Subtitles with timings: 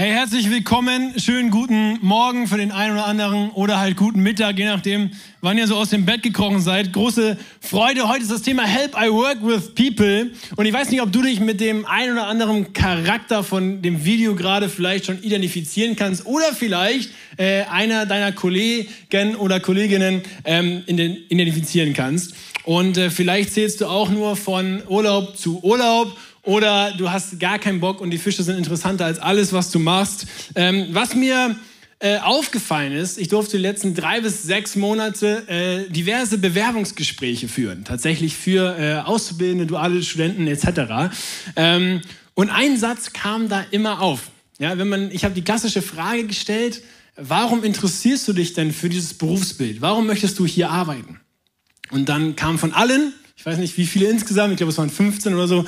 [0.00, 1.18] Hey, herzlich willkommen.
[1.18, 5.10] Schönen guten Morgen für den einen oder anderen oder halt guten Mittag, je nachdem,
[5.40, 6.92] wann ihr so aus dem Bett gekrochen seid.
[6.92, 8.08] Große Freude.
[8.08, 10.30] Heute ist das Thema Help I Work with People.
[10.54, 14.04] Und ich weiß nicht, ob du dich mit dem einen oder anderen Charakter von dem
[14.04, 20.84] Video gerade vielleicht schon identifizieren kannst oder vielleicht äh, einer deiner Kollegen oder Kolleginnen ähm,
[20.86, 22.34] identifizieren kannst.
[22.62, 26.16] Und äh, vielleicht zählst du auch nur von Urlaub zu Urlaub
[26.48, 29.78] oder du hast gar keinen Bock und die Fische sind interessanter als alles, was du
[29.78, 30.26] machst.
[30.54, 31.54] Ähm, was mir
[31.98, 37.84] äh, aufgefallen ist, ich durfte die letzten drei bis sechs Monate äh, diverse Bewerbungsgespräche führen,
[37.84, 41.14] tatsächlich für äh, Auszubildende, duale Studenten etc.
[41.54, 42.00] Ähm,
[42.32, 44.30] und ein Satz kam da immer auf.
[44.58, 46.82] Ja, wenn man, ich habe die klassische Frage gestellt,
[47.16, 49.82] warum interessierst du dich denn für dieses Berufsbild?
[49.82, 51.20] Warum möchtest du hier arbeiten?
[51.90, 54.88] Und dann kam von allen, ich weiß nicht wie viele insgesamt, ich glaube es waren
[54.88, 55.66] 15 oder so,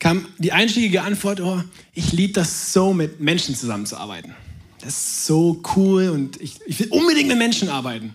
[0.00, 1.62] kam die einstiegige Antwort, oh,
[1.94, 4.34] ich liebe das so, mit Menschen zusammenzuarbeiten.
[4.80, 8.14] Das ist so cool und ich, ich will unbedingt mit Menschen arbeiten.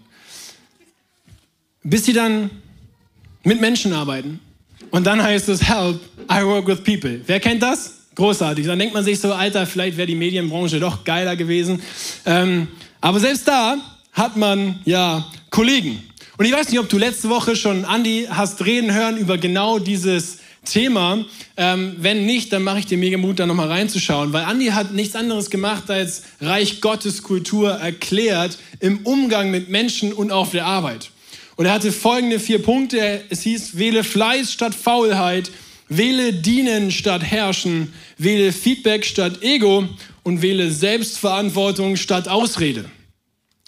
[1.84, 2.50] Bis sie dann
[3.44, 4.40] mit Menschen arbeiten
[4.90, 7.22] und dann heißt es, help, I work with people.
[7.28, 7.94] Wer kennt das?
[8.16, 8.66] Großartig.
[8.66, 11.82] Dann denkt man sich so, Alter, vielleicht wäre die Medienbranche doch geiler gewesen.
[12.26, 12.68] Ähm,
[13.02, 13.78] aber selbst da
[14.14, 16.02] hat man ja Kollegen.
[16.38, 19.78] Und ich weiß nicht, ob du letzte Woche schon Andi hast reden hören über genau
[19.78, 21.26] dieses Thema.
[21.58, 24.94] Ähm, wenn nicht, dann mache ich dir mega Mut, da nochmal reinzuschauen, weil Andi hat
[24.94, 30.66] nichts anderes gemacht als Reich Gottes Kultur erklärt im Umgang mit Menschen und auf der
[30.66, 31.12] Arbeit.
[31.56, 33.24] Und er hatte folgende vier Punkte.
[33.30, 35.52] Es hieß, wähle Fleiß statt Faulheit,
[35.88, 39.88] wähle Dienen statt Herrschen, wähle Feedback statt Ego
[40.24, 42.90] und wähle Selbstverantwortung statt Ausrede.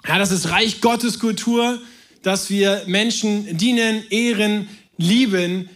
[0.07, 1.79] Ja, das ist Reich Gottes Kultur,
[2.23, 4.67] dass wir Menschen dienen, ehren,
[4.97, 5.69] lieben,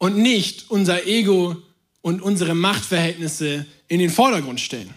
[0.00, 1.56] und nicht unser Ego
[2.00, 4.88] und unsere Machtverhältnisse in den Vordergrund stellen.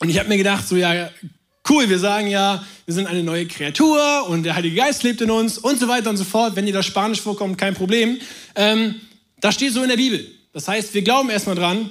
[0.00, 1.10] Und ich habe mir gedacht, so ja,
[1.70, 5.30] cool, wir sagen ja, wir sind eine neue Kreatur und der Heilige Geist lebt in
[5.30, 6.54] uns und so weiter und so fort.
[6.54, 8.18] Wenn dir das Spanisch vorkommt, kein Problem.
[8.54, 8.96] Ähm,
[9.40, 10.30] das steht so in der Bibel.
[10.52, 11.90] Das heißt, wir glauben erstmal dran.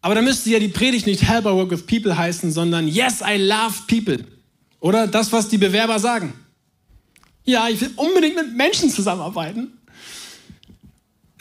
[0.00, 3.20] Aber da müsste ja die Predigt nicht Help I Work with People heißen, sondern Yes,
[3.20, 4.24] I love people.
[4.80, 6.32] Oder das, was die Bewerber sagen.
[7.44, 9.75] Ja, ich will unbedingt mit Menschen zusammenarbeiten.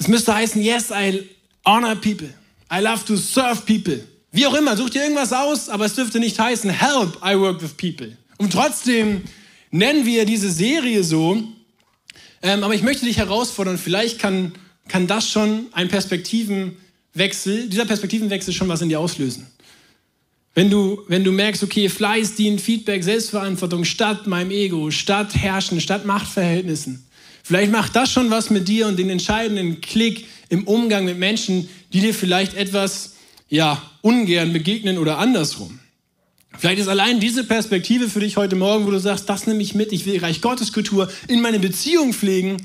[0.05, 1.23] Es müsste heißen, yes, I
[1.66, 2.29] honor people.
[2.71, 4.03] I love to serve people.
[4.31, 7.59] Wie auch immer, such dir irgendwas aus, aber es dürfte nicht heißen, help, I work
[7.63, 8.16] with people.
[8.38, 9.23] Und trotzdem
[9.71, 11.41] nennen wir diese Serie so.
[12.43, 14.51] Ähm, aber ich möchte dich herausfordern, vielleicht kann,
[14.88, 19.47] kann das schon ein Perspektivenwechsel, dieser Perspektivenwechsel schon was in dir auslösen.
[20.53, 25.81] Wenn du, wenn du merkst, okay, Fleiß dient Feedback, Selbstverantwortung statt meinem Ego, statt Herrschen,
[25.81, 27.07] statt Machtverhältnissen.
[27.47, 31.69] Vielleicht macht das schon was mit dir und den entscheidenden Klick im Umgang mit Menschen,
[31.94, 33.17] die dir vielleicht etwas
[33.50, 35.79] ja, ungern begegnen oder andersrum.
[36.57, 39.75] Vielleicht ist allein diese Perspektive für dich heute Morgen, wo du sagst, das nehme ich
[39.75, 42.57] mit, ich will Reich Gottes Kultur in meine Beziehung pflegen,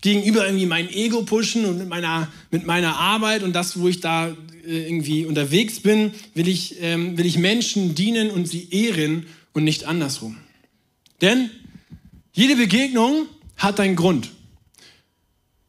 [0.00, 3.98] gegenüber irgendwie mein Ego pushen und mit meiner, mit meiner Arbeit und das, wo ich
[3.98, 9.26] da äh, irgendwie unterwegs bin, will ich, ähm, will ich Menschen dienen und sie ehren
[9.54, 10.36] und nicht andersrum.
[11.20, 11.50] Denn
[12.32, 13.26] jede Begegnung
[13.60, 14.30] hat einen Grund.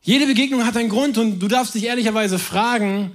[0.02, 3.12] Jede Begegnung hat einen Grund und du darfst dich ehrlicherweise fragen,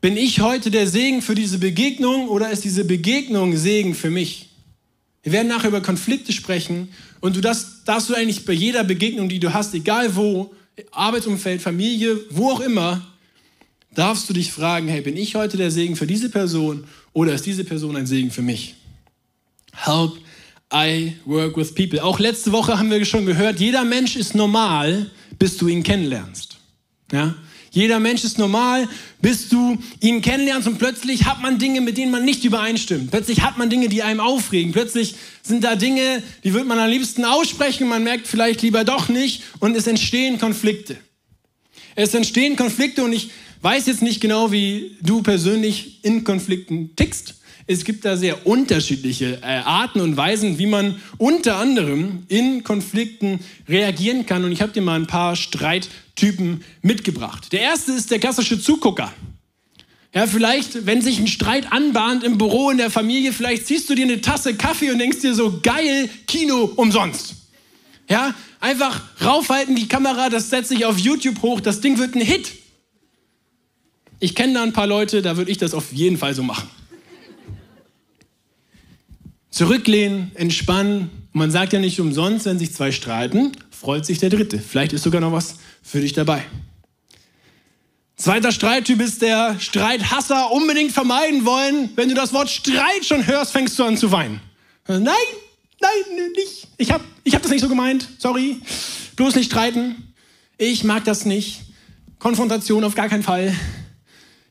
[0.00, 4.50] bin ich heute der Segen für diese Begegnung oder ist diese Begegnung Segen für mich?
[5.22, 6.88] Wir werden nachher über Konflikte sprechen
[7.20, 10.54] und du darfst, darfst du eigentlich bei jeder Begegnung, die du hast, egal wo,
[10.90, 13.06] Arbeitsumfeld, Familie, wo auch immer,
[13.94, 17.46] darfst du dich fragen, hey, bin ich heute der Segen für diese Person oder ist
[17.46, 18.74] diese Person ein Segen für mich?
[19.72, 20.12] Help
[20.72, 22.02] I work with people.
[22.02, 26.56] Auch letzte Woche haben wir schon gehört, jeder Mensch ist normal, bis du ihn kennenlernst.
[27.12, 27.36] Ja?
[27.70, 28.88] Jeder Mensch ist normal,
[29.20, 33.10] bis du ihn kennenlernst und plötzlich hat man Dinge, mit denen man nicht übereinstimmt.
[33.10, 34.72] Plötzlich hat man Dinge, die einem aufregen.
[34.72, 39.08] Plötzlich sind da Dinge, die wird man am liebsten aussprechen, man merkt vielleicht lieber doch
[39.08, 40.96] nicht und es entstehen Konflikte.
[41.94, 43.30] Es entstehen Konflikte und ich
[43.60, 47.34] weiß jetzt nicht genau, wie du persönlich in Konflikten tickst.
[47.68, 53.40] Es gibt da sehr unterschiedliche äh, Arten und Weisen, wie man unter anderem in Konflikten
[53.68, 54.44] reagieren kann.
[54.44, 57.52] Und ich habe dir mal ein paar Streittypen mitgebracht.
[57.52, 59.12] Der erste ist der klassische Zugucker.
[60.14, 63.94] Ja, vielleicht, wenn sich ein Streit anbahnt im Büro, in der Familie, vielleicht ziehst du
[63.94, 67.34] dir eine Tasse Kaffee und denkst dir so, geil, Kino umsonst.
[68.08, 72.20] Ja, einfach raufhalten die Kamera, das setze ich auf YouTube hoch, das Ding wird ein
[72.20, 72.52] Hit.
[74.20, 76.70] Ich kenne da ein paar Leute, da würde ich das auf jeden Fall so machen.
[79.56, 81.28] Zurücklehnen, entspannen.
[81.32, 84.58] Man sagt ja nicht umsonst, wenn sich zwei streiten, freut sich der Dritte.
[84.58, 86.44] Vielleicht ist sogar noch was für dich dabei.
[88.16, 91.88] Zweiter Streittyp ist der Streithasser, unbedingt vermeiden wollen.
[91.96, 94.42] Wenn du das Wort Streit schon hörst, fängst du an zu weinen.
[94.88, 95.06] Nein,
[95.80, 96.68] nein, nicht.
[96.76, 98.06] Ich habe ich hab das nicht so gemeint.
[98.18, 98.60] Sorry.
[99.16, 100.12] Bloß nicht streiten.
[100.58, 101.62] Ich mag das nicht.
[102.18, 103.56] Konfrontation auf gar keinen Fall.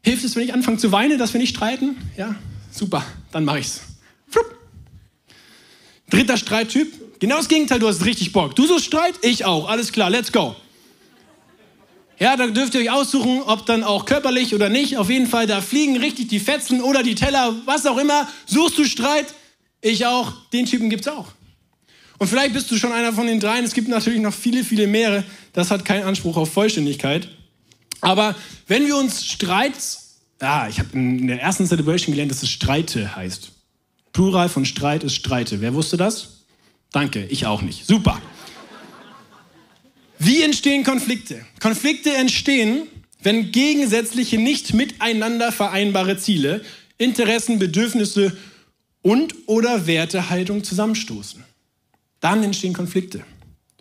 [0.01, 1.95] Hilft es, wenn ich anfange zu weinen, dass wir nicht streiten?
[2.17, 2.33] Ja,
[2.71, 3.81] super, dann mache ich's.
[6.09, 7.19] Dritter Streittyp.
[7.19, 8.55] Genau das Gegenteil, du hast richtig Bock.
[8.55, 9.69] Du suchst Streit, ich auch.
[9.69, 10.55] Alles klar, let's go.
[12.19, 14.97] Ja, da dürft ihr euch aussuchen, ob dann auch körperlich oder nicht.
[14.97, 18.27] Auf jeden Fall, da fliegen richtig die Fetzen oder die Teller, was auch immer.
[18.45, 19.33] Suchst du Streit?
[19.81, 20.33] Ich auch.
[20.53, 21.27] Den Typen gibt's auch.
[22.17, 23.65] Und vielleicht bist du schon einer von den dreien.
[23.65, 25.25] Es gibt natürlich noch viele, viele mehrere.
[25.51, 27.27] Das hat keinen Anspruch auf Vollständigkeit.
[27.99, 28.35] Aber
[28.67, 33.15] wenn wir uns Streits, ah, ich habe in der ersten Celebration gelernt, dass es Streite
[33.15, 33.51] heißt.
[34.15, 35.59] Plural von Streit ist Streite.
[35.59, 36.45] Wer wusste das?
[36.93, 37.85] Danke, ich auch nicht.
[37.85, 38.21] Super.
[40.17, 41.45] Wie entstehen Konflikte?
[41.59, 42.87] Konflikte entstehen,
[43.21, 46.63] wenn gegensätzliche, nicht miteinander vereinbare Ziele,
[46.97, 48.37] Interessen, Bedürfnisse
[49.01, 51.43] und oder Wertehaltung zusammenstoßen.
[52.21, 53.25] Dann entstehen Konflikte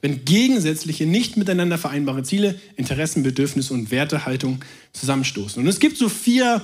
[0.04, 5.62] wenn gegensätzliche, nicht miteinander vereinbare Ziele, Interessen, Bedürfnisse und Wertehaltung zusammenstoßen.
[5.62, 6.60] Und es gibt so vier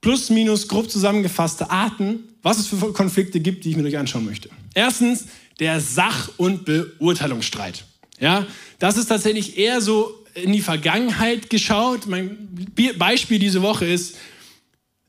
[0.00, 4.24] plus minus grob zusammengefasste Arten, was es für Konflikte gibt, die ich mir euch anschauen
[4.24, 4.48] möchte.
[4.74, 5.26] Erstens
[5.58, 7.84] der Sach- und Beurteilungsstreit.
[8.20, 8.46] Ja,
[8.78, 12.06] das ist tatsächlich eher so in die Vergangenheit geschaut.
[12.06, 12.66] Mein
[12.96, 14.16] Beispiel diese Woche ist,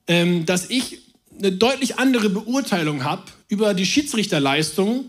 [0.08, 1.00] ähm, dass ich
[1.38, 5.06] eine deutlich andere Beurteilung habe über die Schiedsrichterleistung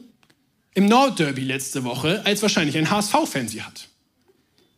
[0.74, 3.88] im Nordderby letzte Woche, als wahrscheinlich ein HSV-Fan sie hat.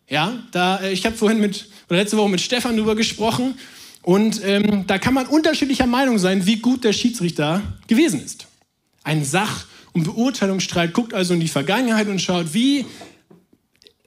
[0.09, 3.59] Ja, da, äh, ich habe vorhin mit, oder letzte Woche mit Stefan darüber gesprochen
[4.03, 8.49] und ähm, da kann man unterschiedlicher Meinung sein, wie gut der Schiedsrichter gewesen ist.
[9.05, 12.85] Ein Sach- und Beurteilungsstreit guckt also in die Vergangenheit und schaut, wie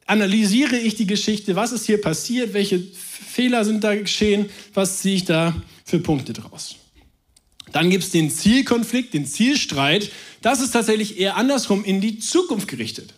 [0.05, 5.15] analysiere ich die Geschichte, was ist hier passiert, welche Fehler sind da geschehen, was ziehe
[5.15, 6.75] ich da für Punkte draus.
[7.71, 10.11] Dann gibt es den Zielkonflikt, den Zielstreit.
[10.41, 13.13] Das ist tatsächlich eher andersrum in die Zukunft gerichtet.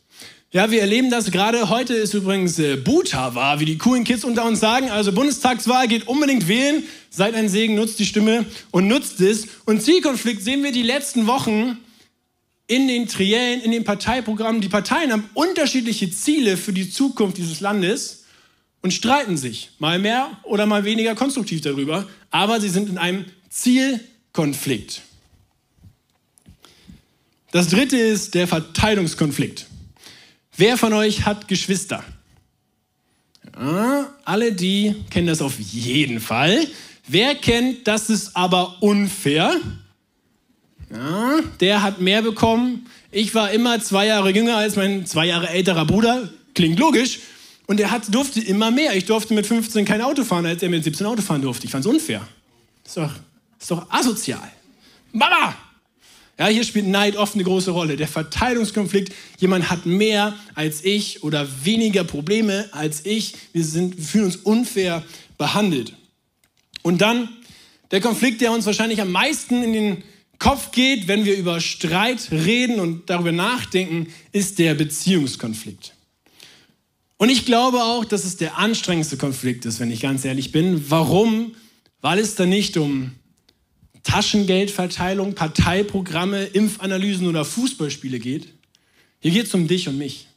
[0.53, 1.67] Ja, wir erleben das gerade.
[1.67, 4.89] Heute ist übrigens äh, Buta-Wahl, wie die coolen Kids unter uns sagen.
[4.89, 6.83] Also Bundestagswahl geht unbedingt wählen.
[7.09, 9.47] Seid ein Segen, nutzt die Stimme und nutzt es.
[9.65, 11.77] Und Zielkonflikt sehen wir die letzten Wochen
[12.67, 14.61] in den Triellen, in den Parteiprogrammen.
[14.61, 18.23] Die Parteien haben unterschiedliche Ziele für die Zukunft dieses Landes
[18.81, 19.71] und streiten sich.
[19.79, 22.07] Mal mehr oder mal weniger konstruktiv darüber.
[22.31, 25.01] Aber sie sind in einem Zielkonflikt.
[27.51, 29.67] Das dritte ist der Verteilungskonflikt.
[30.57, 32.04] Wer von euch hat Geschwister?
[33.56, 36.68] Ja, alle die kennen das auf jeden Fall.
[37.07, 39.56] Wer kennt, das ist aber unfair?
[40.92, 42.88] Ja, der hat mehr bekommen.
[43.12, 46.30] Ich war immer zwei Jahre jünger als mein zwei Jahre älterer Bruder.
[46.56, 47.19] Klingt logisch.
[47.68, 48.95] Und er hat, durfte immer mehr.
[48.95, 51.65] Ich durfte mit 15 kein Auto fahren, als er mit 17 Auto fahren durfte.
[51.65, 52.27] Ich fand es unfair.
[52.83, 53.12] Ist doch,
[53.59, 54.51] ist doch asozial.
[55.12, 55.54] Mama,
[56.39, 57.95] ja, hier spielt Neid oft eine große Rolle.
[57.95, 63.34] Der Verteilungskonflikt, jemand hat mehr als ich oder weniger Probleme als ich.
[63.54, 65.04] Wir, sind, wir fühlen uns unfair
[65.38, 65.94] behandelt.
[66.84, 67.30] Und dann
[67.92, 70.04] der Konflikt, der uns wahrscheinlich am meisten in den
[70.38, 75.94] Kopf geht, wenn wir über Streit reden und darüber nachdenken, ist der Beziehungskonflikt.
[77.18, 80.90] Und ich glaube auch, dass es der anstrengendste Konflikt ist, wenn ich ganz ehrlich bin.
[80.90, 81.56] Warum?
[82.02, 83.14] Weil es da nicht um
[84.07, 88.47] Taschengeldverteilung, Parteiprogramme, Impfanalysen oder Fußballspiele geht.
[89.19, 90.28] Hier geht es um dich und mich.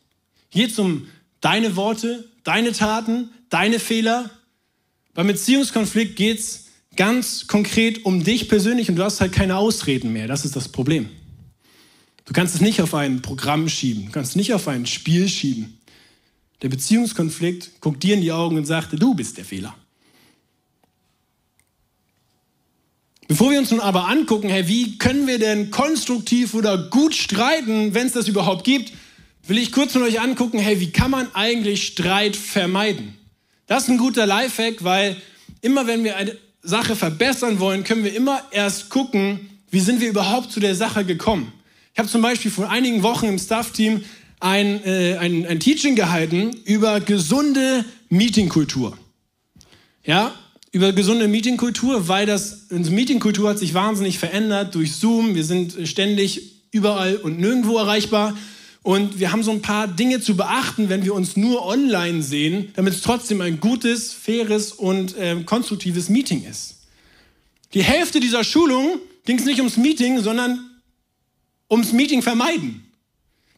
[0.49, 1.07] Hier geht es um
[1.41, 4.29] deine Worte, deine Taten, deine Fehler.
[5.15, 10.13] Beim Beziehungskonflikt geht es ganz konkret um dich persönlich und du hast halt keine Ausreden
[10.13, 10.27] mehr.
[10.27, 11.09] Das ist das Problem.
[12.25, 15.29] Du kannst es nicht auf ein Programm schieben, du kannst es nicht auf ein Spiel
[15.29, 15.79] schieben.
[16.63, 19.77] Der Beziehungskonflikt guckt dir in die Augen und sagt, du bist der Fehler.
[23.31, 27.95] Bevor wir uns nun aber angucken, hey, wie können wir denn konstruktiv oder gut streiten,
[27.95, 28.93] wenn es das überhaupt gibt,
[29.47, 33.15] will ich kurz mit euch angucken, hey, wie kann man eigentlich Streit vermeiden?
[33.69, 35.17] Das ist ein guter Lifehack, weil
[35.61, 40.09] immer wenn wir eine Sache verbessern wollen, können wir immer erst gucken, wie sind wir
[40.09, 41.53] überhaupt zu der Sache gekommen.
[41.93, 44.03] Ich habe zum Beispiel vor einigen Wochen im Staff-Team
[44.41, 48.99] ein, äh, ein, ein Teaching gehalten über gesunde Meetingkultur.
[50.03, 50.35] Ja,
[50.73, 55.35] über gesunde Meetingkultur, weil das unsere Meetingkultur hat sich wahnsinnig verändert durch Zoom.
[55.35, 58.37] Wir sind ständig überall und nirgendwo erreichbar.
[58.83, 62.71] Und wir haben so ein paar Dinge zu beachten, wenn wir uns nur online sehen,
[62.77, 66.77] damit es trotzdem ein gutes, faires und äh, konstruktives Meeting ist.
[67.75, 70.71] Die Hälfte dieser Schulung ging es nicht ums Meeting, sondern
[71.71, 72.85] ums Meeting vermeiden.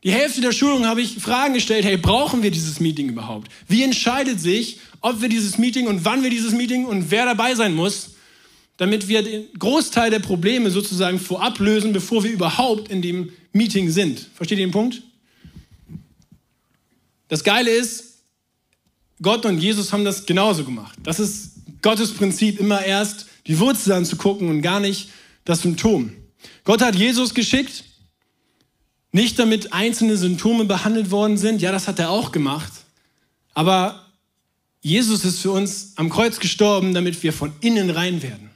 [0.05, 3.51] Die Hälfte der Schulung habe ich Fragen gestellt, hey, brauchen wir dieses Meeting überhaupt?
[3.69, 7.55] Wie entscheidet sich, ob wir dieses Meeting und wann wir dieses Meeting und wer dabei
[7.55, 8.11] sein muss,
[8.79, 13.91] damit wir den Großteil der Probleme sozusagen vorab lösen, bevor wir überhaupt in dem Meeting
[13.91, 14.29] sind.
[14.35, 15.03] Versteht ihr den Punkt?
[17.29, 18.25] Das Geile ist,
[19.21, 20.99] Gott und Jesus haben das genauso gemacht.
[21.05, 25.11] Das ist Gottes Prinzip, immer erst die Wurzel anzugucken und gar nicht
[25.45, 26.13] das Symptom.
[26.65, 27.85] Gott hat Jesus geschickt,
[29.13, 32.73] nicht damit einzelne Symptome behandelt worden sind, ja, das hat er auch gemacht,
[33.55, 34.07] aber
[34.81, 38.51] Jesus ist für uns am Kreuz gestorben, damit wir von innen rein werden.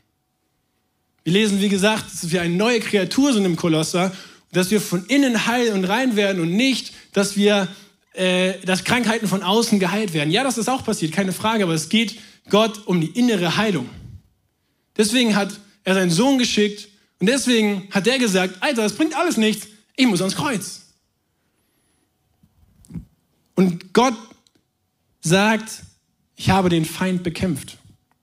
[1.22, 4.12] Wir lesen, wie gesagt, dass wir eine neue Kreatur sind im Kolosser,
[4.52, 7.68] dass wir von innen heil und rein werden und nicht, dass wir,
[8.14, 10.30] äh, dass Krankheiten von außen geheilt werden.
[10.30, 12.16] Ja, das ist auch passiert, keine Frage, aber es geht
[12.48, 13.88] Gott um die innere Heilung.
[14.96, 16.88] Deswegen hat er seinen Sohn geschickt
[17.20, 20.82] und deswegen hat er gesagt, Alter, das bringt alles nichts, ich muss ans Kreuz.
[23.54, 24.14] Und Gott
[25.20, 25.82] sagt,
[26.36, 27.78] ich habe den Feind bekämpft.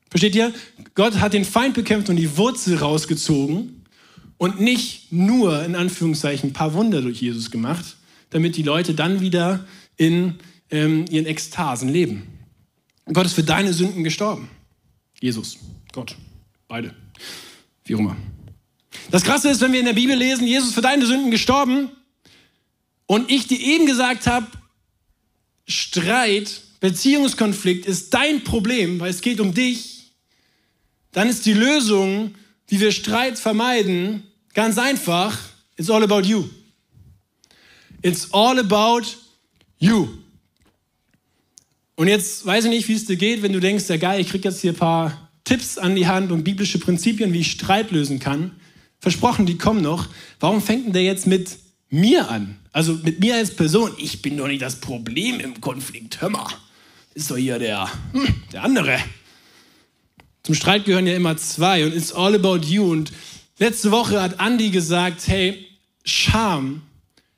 [0.09, 0.53] Versteht ihr?
[0.93, 3.83] Gott hat den Feind bekämpft und die Wurzel rausgezogen
[4.37, 7.97] und nicht nur in Anführungszeichen ein paar Wunder durch Jesus gemacht,
[8.29, 9.65] damit die Leute dann wieder
[9.97, 10.35] in
[10.69, 12.27] ähm, ihren Ekstasen leben.
[13.11, 14.49] Gott ist für deine Sünden gestorben.
[15.19, 15.57] Jesus,
[15.91, 16.15] Gott,
[16.67, 16.93] beide,
[17.85, 18.17] wie auch immer.
[19.11, 21.89] Das Krasse ist, wenn wir in der Bibel lesen, Jesus für deine Sünden gestorben
[23.05, 24.47] und ich dir eben gesagt habe,
[25.67, 30.11] Streit, Beziehungskonflikt ist dein Problem, weil es geht um dich,
[31.11, 32.35] dann ist die Lösung,
[32.67, 34.23] wie wir Streit vermeiden,
[34.53, 35.37] ganz einfach.
[35.77, 36.49] It's all about you.
[38.01, 39.03] It's all about
[39.77, 40.09] you.
[41.95, 44.29] Und jetzt weiß ich nicht, wie es dir geht, wenn du denkst, ja geil, ich
[44.29, 47.91] kriege jetzt hier ein paar Tipps an die Hand und biblische Prinzipien, wie ich Streit
[47.91, 48.51] lösen kann.
[49.03, 50.07] Versprochen, die kommen noch.
[50.39, 51.57] Warum fängt denn der jetzt mit
[51.89, 52.57] mir an?
[52.71, 53.91] Also mit mir als Person.
[53.97, 56.21] Ich bin doch nicht das Problem im Konflikt.
[56.21, 56.47] Hör mal,
[57.13, 58.97] ist doch hier der, hm, der andere.
[60.43, 62.89] Zum Streit gehören ja immer zwei und it's all about you.
[62.89, 63.11] Und
[63.59, 65.67] letzte Woche hat Andy gesagt, hey,
[66.05, 66.83] Scham,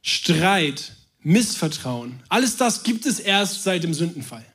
[0.04, 0.92] Streit,
[1.24, 4.46] Missvertrauen, alles das gibt es erst seit dem Sündenfall.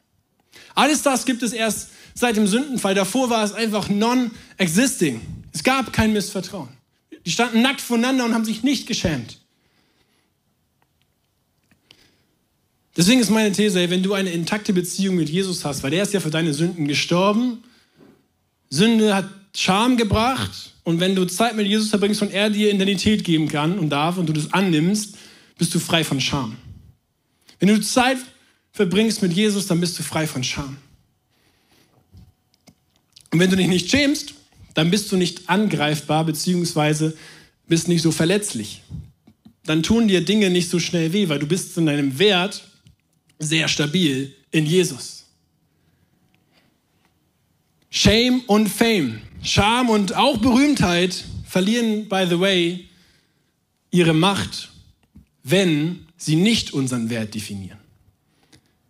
[0.77, 2.95] Alles das gibt es erst seit dem Sündenfall.
[2.95, 5.21] Davor war es einfach non-existing.
[5.53, 6.80] Es gab kein Missvertrauen.
[7.27, 9.39] Die standen nackt voneinander und haben sich nicht geschämt.
[12.97, 16.13] Deswegen ist meine These, wenn du eine intakte Beziehung mit Jesus hast, weil der ist
[16.13, 17.63] ja für deine Sünden gestorben,
[18.69, 23.25] Sünde hat Scham gebracht und wenn du Zeit mit Jesus verbringst und er dir Identität
[23.25, 25.17] geben kann und darf und du das annimmst,
[25.59, 26.57] bist du frei von Scham.
[27.59, 28.19] Wenn du Zeit
[28.73, 30.77] verbringst mit Jesus, dann bist du frei von Scham.
[33.33, 34.35] Und wenn du dich nicht schämst,
[34.75, 37.17] dann bist du nicht angreifbar beziehungsweise
[37.67, 38.83] bist nicht so verletzlich.
[39.65, 42.65] Dann tun dir Dinge nicht so schnell weh, weil du bist in deinem Wert
[43.39, 45.25] sehr stabil in Jesus.
[47.91, 52.89] Shame und Fame, Scham und auch Berühmtheit verlieren, by the way,
[53.91, 54.71] ihre Macht,
[55.43, 57.79] wenn sie nicht unseren Wert definieren.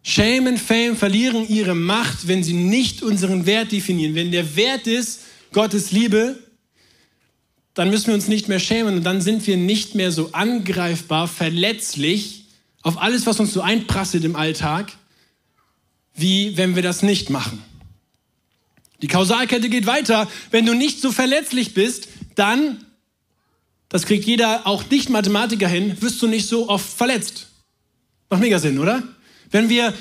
[0.02, 4.14] Shame und Fame verlieren ihre Macht, wenn sie nicht unseren Wert definieren.
[4.14, 5.20] Wenn der Wert ist,
[5.52, 6.38] Gottes Liebe,
[7.75, 11.28] dann müssen wir uns nicht mehr schämen und dann sind wir nicht mehr so angreifbar,
[11.28, 12.45] verletzlich
[12.83, 14.92] auf alles, was uns so einprasselt im Alltag,
[16.14, 17.62] wie wenn wir das nicht machen.
[19.02, 20.28] Die Kausalkette geht weiter.
[20.50, 22.85] Wenn du nicht so verletzlich bist, dann,
[23.88, 27.49] das kriegt jeder, auch Nicht-Mathematiker hin, wirst du nicht so oft verletzt.
[28.28, 29.02] Macht mega Sinn, oder?
[29.50, 29.95] Wenn wir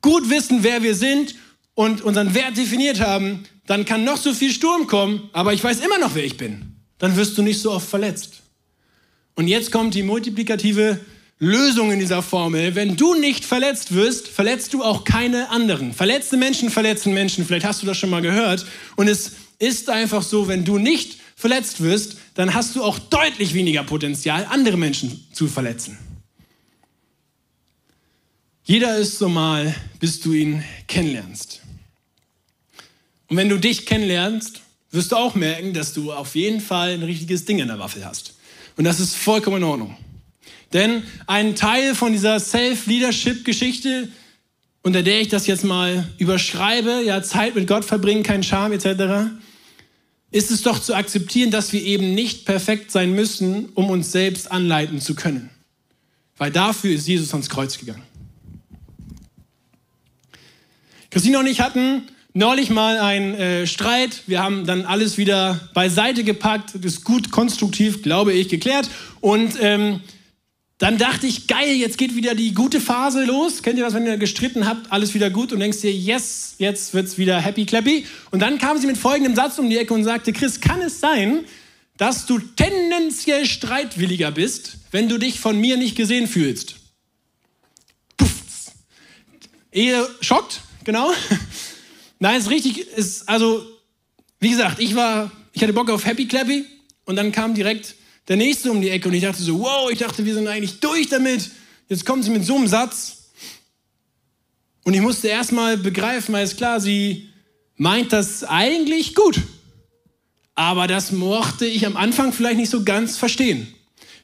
[0.00, 1.34] gut wissen, wer wir sind
[1.74, 5.80] und unseren Wert definiert haben, dann kann noch so viel Sturm kommen, aber ich weiß
[5.80, 6.76] immer noch, wer ich bin.
[6.98, 8.42] Dann wirst du nicht so oft verletzt.
[9.34, 11.00] Und jetzt kommt die multiplikative
[11.38, 12.74] Lösung in dieser Formel.
[12.74, 15.92] Wenn du nicht verletzt wirst, verletzt du auch keine anderen.
[15.92, 17.44] Verletzte Menschen verletzen Menschen.
[17.44, 18.64] Vielleicht hast du das schon mal gehört.
[18.96, 23.54] Und es ist einfach so, wenn du nicht verletzt wirst, dann hast du auch deutlich
[23.54, 25.98] weniger Potenzial, andere Menschen zu verletzen.
[28.64, 31.61] Jeder ist so mal, bis du ihn kennenlernst.
[33.32, 34.60] Und wenn du dich kennenlernst,
[34.90, 38.04] wirst du auch merken, dass du auf jeden Fall ein richtiges Ding in der Waffel
[38.04, 38.34] hast.
[38.76, 39.96] Und das ist vollkommen in Ordnung.
[40.74, 44.08] Denn ein Teil von dieser Self-Leadership-Geschichte,
[44.82, 49.32] unter der ich das jetzt mal überschreibe, ja, Zeit mit Gott verbringen, kein Charme etc.,
[50.30, 54.52] ist es doch zu akzeptieren, dass wir eben nicht perfekt sein müssen, um uns selbst
[54.52, 55.48] anleiten zu können.
[56.36, 58.02] Weil dafür ist Jesus ans Kreuz gegangen.
[61.08, 62.02] Christine und ich hatten
[62.34, 64.22] neulich mal ein äh, Streit.
[64.26, 66.70] Wir haben dann alles wieder beiseite gepackt.
[66.74, 68.88] Das ist gut konstruktiv, glaube ich, geklärt.
[69.20, 70.00] Und ähm,
[70.78, 73.62] dann dachte ich, geil, jetzt geht wieder die gute Phase los.
[73.62, 76.92] Kennt ihr das, wenn ihr gestritten habt, alles wieder gut und denkst dir, yes, jetzt
[76.92, 78.04] wird's wieder happy clappy.
[78.32, 80.98] Und dann kam sie mit folgendem Satz um die Ecke und sagte, Chris, kann es
[80.98, 81.44] sein,
[81.98, 86.76] dass du tendenziell streitwilliger bist, wenn du dich von mir nicht gesehen fühlst?
[88.16, 88.32] Puff.
[89.70, 91.12] Ehe schockt, genau.
[92.22, 93.66] Nein, es ist richtig, ist, also,
[94.38, 96.64] wie gesagt, ich war, ich hatte Bock auf happy clappy
[97.04, 97.96] und dann kam direkt
[98.28, 100.78] der nächste um die Ecke und ich dachte so, wow, ich dachte, wir sind eigentlich
[100.78, 101.50] durch damit.
[101.88, 103.32] Jetzt kommt sie mit so einem Satz.
[104.84, 107.28] Und ich musste erstmal begreifen, weil es klar, sie
[107.74, 109.40] meint das eigentlich gut.
[110.54, 113.74] Aber das mochte ich am Anfang vielleicht nicht so ganz verstehen.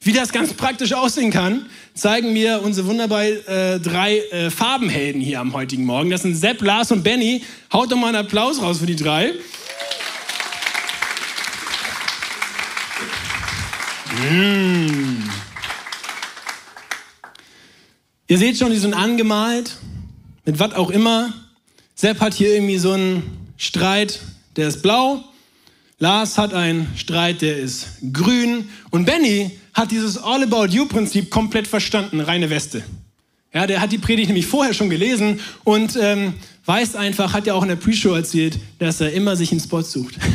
[0.00, 5.40] Wie das ganz praktisch aussehen kann, zeigen mir unsere wunderbaren äh, drei äh, Farbenhelden hier
[5.40, 6.10] am heutigen Morgen.
[6.10, 7.42] Das sind Sepp, Lars und Benny.
[7.72, 9.32] Haut doch mal einen Applaus raus für die drei.
[14.30, 15.30] Mmh.
[18.30, 19.76] Ihr seht schon, die sind angemalt,
[20.44, 21.32] mit was auch immer.
[21.94, 24.20] Sepp hat hier irgendwie so einen Streit,
[24.56, 25.24] der ist blau.
[25.98, 28.68] Lars hat einen Streit, der ist grün.
[28.90, 32.84] Und Benny hat dieses All About You-Prinzip komplett verstanden, reine Weste.
[33.52, 36.34] Ja, der hat die Predigt nämlich vorher schon gelesen und ähm,
[36.66, 39.82] weiß einfach, hat ja auch in der Pre-Show erzählt, dass er immer sich einen Spot
[39.82, 40.16] sucht.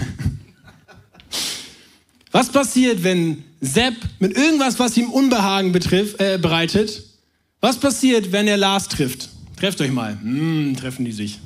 [2.31, 7.03] Was passiert, wenn Sepp mit irgendwas, was ihm Unbehagen betrifft, äh, bereitet,
[7.61, 9.29] was passiert, wenn er Lars trifft?
[9.55, 10.17] Trefft euch mal.
[10.19, 11.37] Hm, treffen die sich.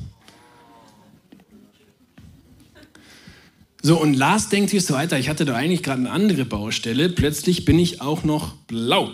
[3.87, 7.07] So, und Lars denkt sich so weiter, ich hatte da eigentlich gerade eine andere Baustelle,
[7.07, 9.11] plötzlich bin ich auch noch blau.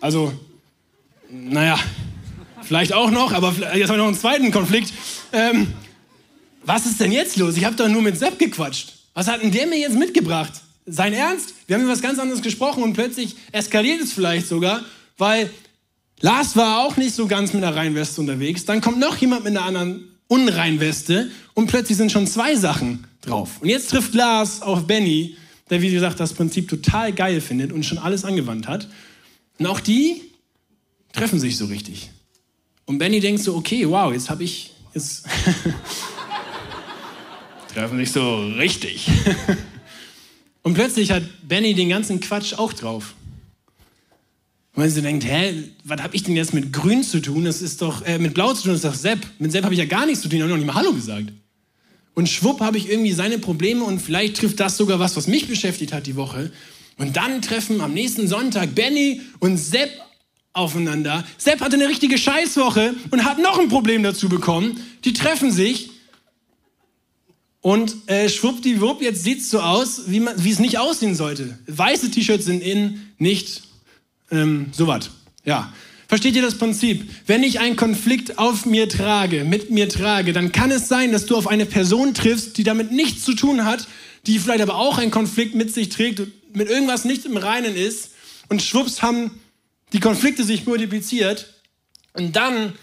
[0.00, 0.32] Also,
[1.30, 1.78] naja,
[2.62, 4.92] vielleicht auch noch, aber jetzt haben wir noch einen zweiten Konflikt.
[5.32, 5.68] Ähm,
[6.64, 7.56] was ist denn jetzt los?
[7.56, 8.94] Ich habe doch nur mit Sepp gequatscht.
[9.14, 10.54] Was hat denn der mir jetzt mitgebracht?
[10.86, 11.54] Sein Ernst?
[11.68, 14.80] Wir haben über was ganz anderes gesprochen und plötzlich eskaliert es vielleicht sogar,
[15.18, 15.50] weil
[16.18, 18.64] Lars war auch nicht so ganz mit einer Reinweste unterwegs.
[18.64, 23.60] Dann kommt noch jemand mit einer anderen Unreinweste und plötzlich sind schon zwei Sachen drauf.
[23.60, 25.36] Und jetzt trifft Lars auf Benny,
[25.70, 28.88] der wie gesagt das Prinzip total geil findet und schon alles angewandt hat.
[29.58, 30.22] Und auch die
[31.12, 32.10] treffen sich so richtig.
[32.84, 35.26] Und Benny denkt so, okay, wow, jetzt habe ich jetzt
[37.74, 39.08] treffen sich so richtig.
[40.62, 43.14] Und plötzlich hat Benny den ganzen Quatsch auch drauf.
[44.74, 47.44] Und wenn sie denkt, hä, was habe ich denn jetzt mit Grün zu tun?
[47.44, 49.24] Das ist doch, äh, mit Blau zu tun, das ist doch Sepp.
[49.38, 50.92] Mit Sepp habe ich ja gar nichts zu tun, ich habe noch nicht mal Hallo
[50.92, 51.32] gesagt.
[52.16, 55.48] Und schwupp habe ich irgendwie seine Probleme und vielleicht trifft das sogar was, was mich
[55.48, 56.50] beschäftigt hat die Woche.
[56.96, 59.90] Und dann treffen am nächsten Sonntag Benny und Sepp
[60.54, 61.26] aufeinander.
[61.36, 64.80] Sepp hatte eine richtige Scheißwoche und hat noch ein Problem dazu bekommen.
[65.04, 65.90] Die treffen sich
[67.60, 71.58] und äh, schwuppdiwupp, jetzt sieht es so aus, wie, man, wie es nicht aussehen sollte.
[71.66, 73.64] Weiße T-Shirts sind in, nicht
[74.30, 75.10] ähm, so was.
[75.44, 75.70] Ja.
[76.08, 77.10] Versteht ihr das Prinzip?
[77.26, 81.26] Wenn ich einen Konflikt auf mir trage, mit mir trage, dann kann es sein, dass
[81.26, 83.88] du auf eine Person triffst, die damit nichts zu tun hat,
[84.26, 86.22] die vielleicht aber auch einen Konflikt mit sich trägt,
[86.54, 88.10] mit irgendwas nicht im Reinen ist.
[88.48, 89.40] Und schwupps haben
[89.92, 91.54] die Konflikte sich multipliziert.
[92.12, 92.74] Und dann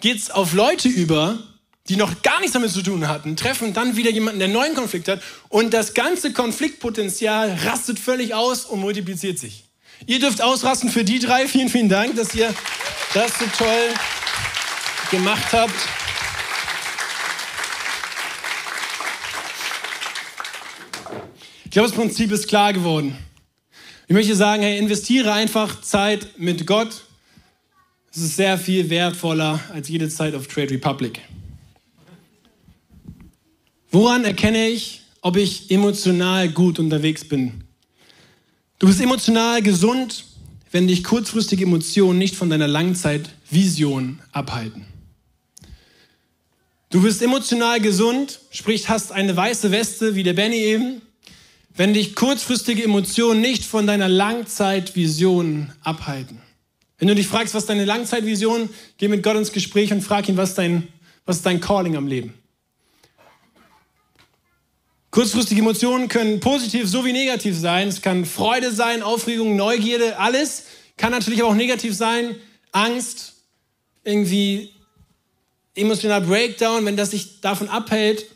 [0.00, 1.42] geht es auf Leute über,
[1.88, 4.74] die noch gar nichts damit zu tun hatten, treffen dann wieder jemanden, der einen neuen
[4.74, 9.67] Konflikt hat und das ganze Konfliktpotenzial rastet völlig aus und multipliziert sich.
[10.06, 11.48] Ihr dürft ausrasten für die drei.
[11.48, 12.54] Vielen, vielen Dank, dass ihr
[13.14, 13.94] das so toll
[15.10, 15.74] gemacht habt.
[21.64, 23.16] Ich glaube, das Prinzip ist klar geworden.
[24.06, 27.04] Ich möchte sagen, hey, investiere einfach Zeit mit Gott.
[28.10, 31.20] Es ist sehr viel wertvoller als jede Zeit auf Trade Republic.
[33.90, 37.67] Woran erkenne ich, ob ich emotional gut unterwegs bin?
[38.78, 40.24] Du bist emotional gesund,
[40.70, 44.86] wenn dich kurzfristige Emotionen nicht von deiner Langzeitvision abhalten.
[46.90, 51.02] Du bist emotional gesund, sprich hast eine weiße Weste wie der Benny eben,
[51.74, 56.40] wenn dich kurzfristige Emotionen nicht von deiner Langzeitvision abhalten.
[56.98, 60.36] Wenn du dich fragst, was deine Langzeitvision, geh mit Gott ins Gespräch und frag ihn,
[60.36, 60.86] was dein,
[61.26, 62.32] was ist dein Calling am Leben?
[65.10, 67.88] Kurzfristige Emotionen können positiv sowie negativ sein.
[67.88, 70.64] Es kann Freude sein, Aufregung, Neugierde, alles.
[70.98, 72.36] Kann natürlich aber auch negativ sein.
[72.72, 73.32] Angst,
[74.04, 74.70] irgendwie
[75.74, 76.84] emotional Breakdown.
[76.84, 78.26] Wenn das sich davon abhält,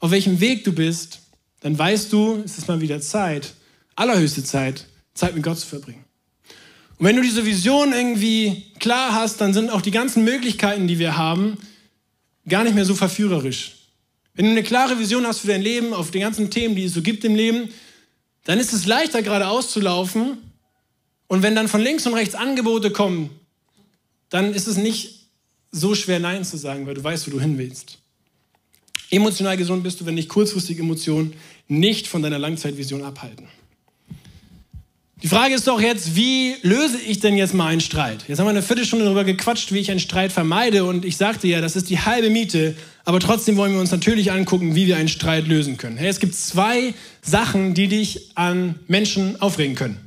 [0.00, 1.20] auf welchem Weg du bist,
[1.60, 3.52] dann weißt du, es ist mal wieder Zeit,
[3.94, 6.04] allerhöchste Zeit, Zeit mit Gott zu verbringen.
[6.98, 10.98] Und wenn du diese Vision irgendwie klar hast, dann sind auch die ganzen Möglichkeiten, die
[10.98, 11.58] wir haben,
[12.48, 13.75] gar nicht mehr so verführerisch
[14.36, 16.94] wenn du eine klare Vision hast für dein Leben, auf den ganzen Themen, die es
[16.94, 17.70] so gibt im Leben,
[18.44, 20.38] dann ist es leichter, geradeaus zu laufen.
[21.26, 23.30] Und wenn dann von links und rechts Angebote kommen,
[24.28, 25.30] dann ist es nicht
[25.72, 27.98] so schwer, Nein zu sagen, weil du weißt, wo du hin willst.
[29.10, 31.34] Emotional gesund bist du, wenn dich kurzfristige Emotionen
[31.68, 33.48] nicht von deiner Langzeitvision abhalten.
[35.22, 38.24] Die Frage ist doch jetzt, wie löse ich denn jetzt mal einen Streit?
[38.28, 41.48] Jetzt haben wir eine Viertelstunde darüber gequatscht, wie ich einen Streit vermeide und ich sagte
[41.48, 42.76] ja, das ist die halbe Miete,
[43.06, 45.96] aber trotzdem wollen wir uns natürlich angucken, wie wir einen Streit lösen können.
[45.96, 49.98] Hey, es gibt zwei Sachen, die dich an Menschen aufregen können.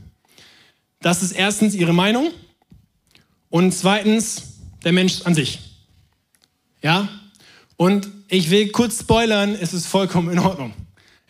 [1.02, 2.30] Das ist erstens ihre Meinung
[3.50, 5.58] und zweitens der Mensch an sich.
[6.84, 7.10] Ja?
[7.78, 10.74] Und ich will kurz spoilern, es ist vollkommen in Ordnung.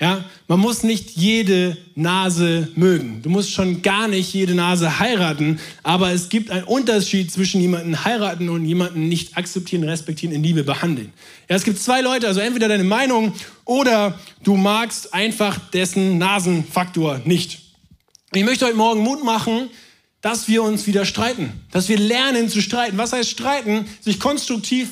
[0.02, 3.22] Ja, man muss nicht jede Nase mögen.
[3.22, 8.06] Du musst schon gar nicht jede Nase heiraten, aber es gibt einen Unterschied zwischen jemanden
[8.06, 11.12] heiraten und jemanden nicht akzeptieren, respektieren, in Liebe behandeln.
[11.50, 13.34] Ja, es gibt zwei Leute, also entweder deine Meinung
[13.66, 17.60] oder du magst einfach dessen Nasenfaktor nicht.
[18.32, 19.70] Ich möchte heute Morgen Mut machen,
[20.22, 22.98] dass wir uns wieder streiten, dass wir lernen zu streiten.
[22.98, 23.86] Was heißt streiten?
[24.00, 24.92] Sich konstruktiv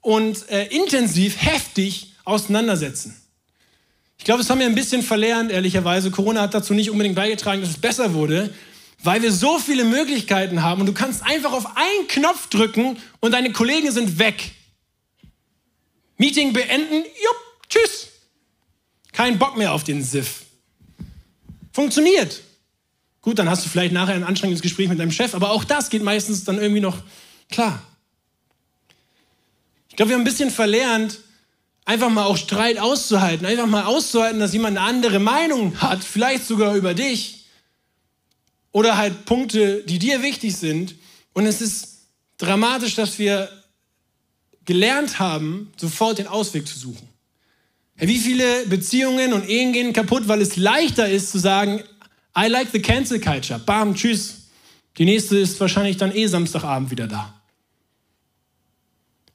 [0.00, 3.14] und äh, intensiv, heftig auseinandersetzen.
[4.18, 6.10] Ich glaube, das haben wir ein bisschen verlernt, ehrlicherweise.
[6.10, 8.52] Corona hat dazu nicht unbedingt beigetragen, dass es besser wurde,
[9.02, 13.32] weil wir so viele Möglichkeiten haben und du kannst einfach auf einen Knopf drücken und
[13.32, 14.52] deine Kollegen sind weg.
[16.18, 18.08] Meeting beenden, jupp, tschüss.
[19.12, 20.42] Kein Bock mehr auf den SIF.
[21.72, 22.40] Funktioniert.
[23.20, 25.90] Gut, dann hast du vielleicht nachher ein anstrengendes Gespräch mit deinem Chef, aber auch das
[25.90, 26.98] geht meistens dann irgendwie noch
[27.50, 27.82] klar.
[29.88, 31.18] Ich glaube, wir haben ein bisschen verlernt,
[31.86, 36.44] einfach mal auch Streit auszuhalten, einfach mal auszuhalten, dass jemand eine andere Meinung hat, vielleicht
[36.44, 37.46] sogar über dich
[38.72, 40.96] oder halt Punkte, die dir wichtig sind.
[41.32, 43.48] Und es ist dramatisch, dass wir
[44.66, 47.08] gelernt haben, sofort den Ausweg zu suchen.
[47.94, 51.82] Wie viele Beziehungen und Ehen gehen kaputt, weil es leichter ist zu sagen,
[52.36, 53.58] I like the cancel culture.
[53.58, 54.48] Bam, tschüss.
[54.98, 57.32] Die nächste ist wahrscheinlich dann eh Samstagabend wieder da.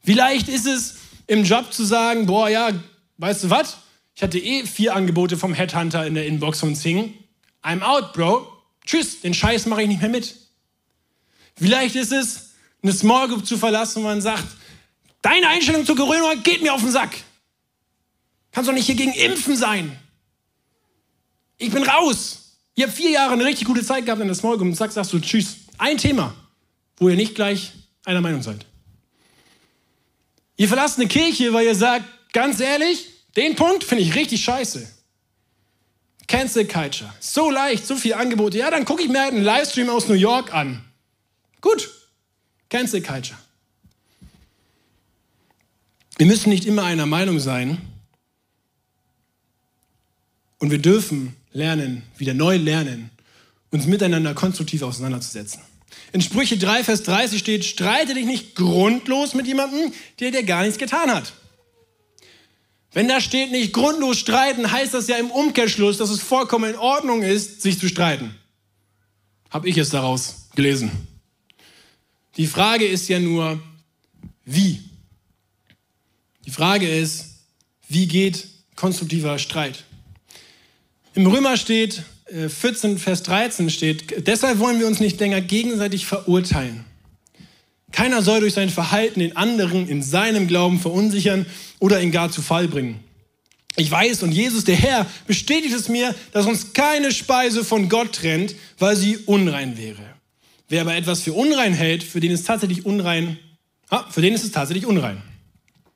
[0.04, 0.96] Wie leicht ist es,
[1.28, 2.72] im Job zu sagen, boah, ja,
[3.18, 3.78] weißt du was?
[4.16, 7.14] Ich hatte eh vier Angebote vom Headhunter in der Inbox von Sing.
[7.64, 8.48] I'm out, Bro.
[8.86, 10.36] Tschüss, den Scheiß mache ich nicht mehr mit.
[11.56, 14.48] Vielleicht ist es, eine Small Group zu verlassen, wo man sagt,
[15.22, 17.16] deine Einstellung zur Corona geht mir auf den Sack.
[18.52, 19.98] Kannst doch nicht hier gegen Impfen sein.
[21.58, 22.58] Ich bin raus.
[22.76, 24.96] Ihr habt vier Jahre eine richtig gute Zeit gehabt in der Small Group und sagst,
[24.96, 25.58] sagst du Tschüss.
[25.78, 26.34] Ein Thema,
[26.98, 27.72] wo ihr nicht gleich
[28.06, 28.66] einer Meinung seid.
[30.62, 34.88] Ihr verlasst eine Kirche, weil ihr sagt, ganz ehrlich, den Punkt finde ich richtig scheiße.
[36.28, 37.12] Cancel Culture.
[37.20, 38.60] So leicht, so viele Angebote.
[38.60, 40.86] Ja, dann gucke ich mir halt einen Livestream aus New York an.
[41.62, 41.90] Gut.
[42.70, 43.40] Cancel Culture.
[46.18, 47.82] Wir müssen nicht immer einer Meinung sein.
[50.60, 53.10] Und wir dürfen lernen, wieder neu lernen,
[53.72, 55.64] uns miteinander konstruktiv auseinanderzusetzen.
[56.14, 60.64] In Sprüche 3, Vers 30 steht, streite dich nicht grundlos mit jemandem, der dir gar
[60.64, 61.34] nichts getan hat.
[62.94, 66.78] Wenn da steht nicht grundlos streiten, heißt das ja im Umkehrschluss, dass es vollkommen in
[66.78, 68.36] Ordnung ist, sich zu streiten.
[69.50, 70.92] Habe ich es daraus gelesen.
[72.36, 73.62] Die Frage ist ja nur,
[74.44, 74.82] wie?
[76.46, 77.26] Die Frage ist,
[77.88, 79.84] wie geht konstruktiver Streit?
[81.14, 82.04] Im Römer steht,
[82.50, 86.86] 14, äh, Vers 13 steht, deshalb wollen wir uns nicht länger gegenseitig verurteilen.
[87.92, 91.46] Keiner soll durch sein Verhalten den anderen in seinem Glauben verunsichern
[91.80, 93.00] oder ihn gar zu Fall bringen.
[93.76, 98.14] Ich weiß und Jesus, der Herr, bestätigt es mir, dass uns keine Speise von Gott
[98.14, 100.04] trennt, weil sie unrein wäre.
[100.70, 103.40] Wer aber etwas für unrein hält, für den ist tatsächlich unrein,
[103.90, 105.22] ah, für den ist es tatsächlich unrein.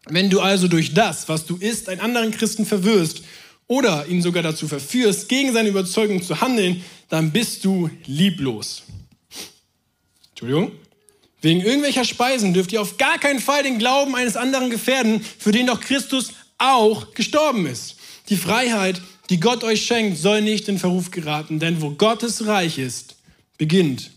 [0.08, 3.24] Wenn du also durch das, was du isst, einen anderen Christen verwirrst
[3.68, 8.84] oder ihn sogar dazu verführst, gegen seine Überzeugung zu handeln, dann bist du lieblos.
[10.30, 10.72] Entschuldigung.
[11.42, 15.52] Wegen irgendwelcher Speisen dürft ihr auf gar keinen Fall den Glauben eines anderen gefährden, für
[15.52, 17.98] den doch Christus auch gestorben ist.
[18.30, 22.80] Die Freiheit, die Gott euch schenkt, soll nicht in Verruf geraten, denn wo Gottes Reich
[22.80, 23.16] ist,
[23.58, 24.12] beginnt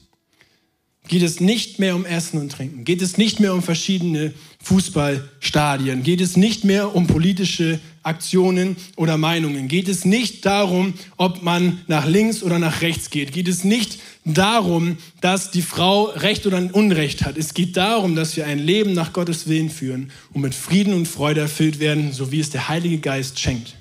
[1.08, 4.32] geht es nicht mehr um Essen und Trinken, geht es nicht mehr um verschiedene
[4.62, 11.42] Fußballstadien, geht es nicht mehr um politische Aktionen oder Meinungen, geht es nicht darum, ob
[11.42, 16.46] man nach links oder nach rechts geht, geht es nicht darum, dass die Frau Recht
[16.46, 17.38] oder Unrecht hat.
[17.38, 21.06] Es geht darum, dass wir ein Leben nach Gottes Willen führen und mit Frieden und
[21.06, 23.74] Freude erfüllt werden, so wie es der Heilige Geist schenkt.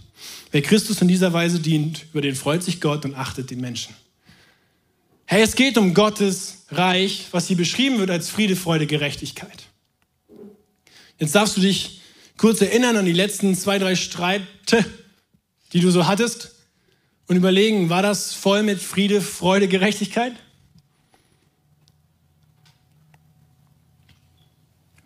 [0.52, 3.94] Wer Christus in dieser Weise dient, über den freut sich Gott und achtet den Menschen.
[5.26, 9.67] Hey, es geht um Gottes Reich, was hier beschrieben wird als Friede, Freude, Gerechtigkeit.
[11.20, 12.02] Jetzt darfst du dich
[12.38, 14.86] kurz erinnern an die letzten zwei, drei Streite,
[15.74, 16.52] die du so hattest
[17.28, 20.34] und überlegen, war das voll mit Friede, Freude, Gerechtigkeit?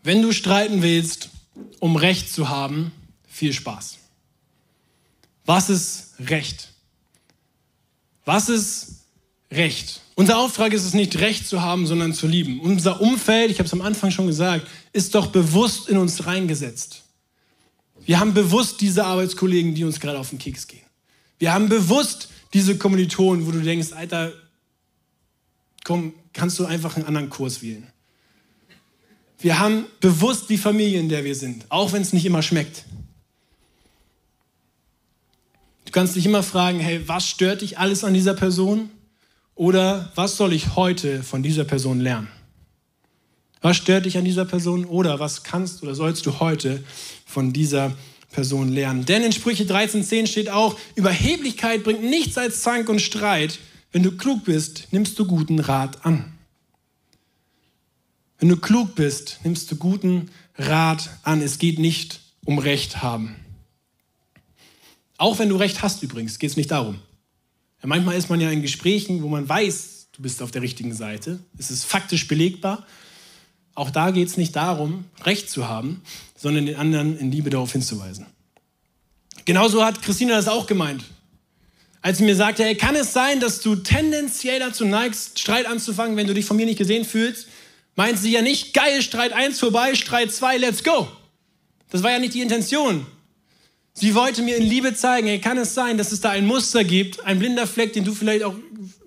[0.04, 1.30] Wenn du streiten willst,
[1.80, 2.92] um Recht zu haben,
[3.28, 3.98] viel Spaß.
[5.46, 6.70] Was ist Recht?
[8.26, 9.06] Was ist
[9.52, 10.02] Recht?
[10.16, 12.60] Unser Auftrag ist es nicht, Recht zu haben, sondern zu lieben.
[12.60, 17.04] Unser Umfeld, ich habe es am Anfang schon gesagt, ist doch bewusst in uns reingesetzt.
[18.06, 20.82] Wir haben bewusst diese Arbeitskollegen, die uns gerade auf den Keks gehen.
[21.40, 24.34] Wir haben bewusst diese Kommilitonen, wo du denkst, Alter,
[25.84, 27.88] komm, kannst du einfach einen anderen Kurs wählen.
[29.40, 32.86] Wir haben bewusst die Familie, in der wir sind, auch wenn es nicht immer schmeckt.
[35.86, 38.90] Du kannst dich immer fragen, hey, was stört dich alles an dieser Person?
[39.56, 42.30] Oder was soll ich heute von dieser Person lernen?
[43.62, 44.86] Was stört dich an dieser Person?
[44.86, 46.84] Oder was kannst oder sollst du heute
[47.26, 47.96] von dieser
[48.32, 49.06] Person lernen?
[49.06, 53.60] Denn in Sprüche 13,10 steht auch, Überheblichkeit bringt nichts als Zank und Streit.
[53.92, 56.34] Wenn du klug bist, nimmst du guten Rat an.
[58.40, 61.42] Wenn du klug bist, nimmst du guten Rat an.
[61.44, 63.36] Es geht nicht um Recht haben.
[65.18, 66.96] Auch wenn du Recht hast übrigens, geht es nicht darum.
[67.84, 70.96] Ja, manchmal ist man ja in Gesprächen, wo man weiß, du bist auf der richtigen
[70.96, 71.40] Seite.
[71.60, 72.88] Es ist faktisch belegbar.
[73.74, 76.02] Auch da geht es nicht darum, Recht zu haben,
[76.36, 78.26] sondern den anderen in Liebe darauf hinzuweisen.
[79.46, 81.04] Genauso hat Christina das auch gemeint.
[82.02, 86.18] Als sie mir sagte, hey, kann es sein, dass du tendenziell dazu neigst, Streit anzufangen,
[86.18, 87.48] wenn du dich von mir nicht gesehen fühlst?
[87.96, 91.08] meint sie ja nicht, geil, Streit 1 vorbei, Streit 2, let's go.
[91.90, 93.06] Das war ja nicht die Intention.
[93.94, 96.84] Sie wollte mir in Liebe zeigen, hey, kann es sein, dass es da ein Muster
[96.84, 98.56] gibt, ein blinder Fleck, den du vielleicht auch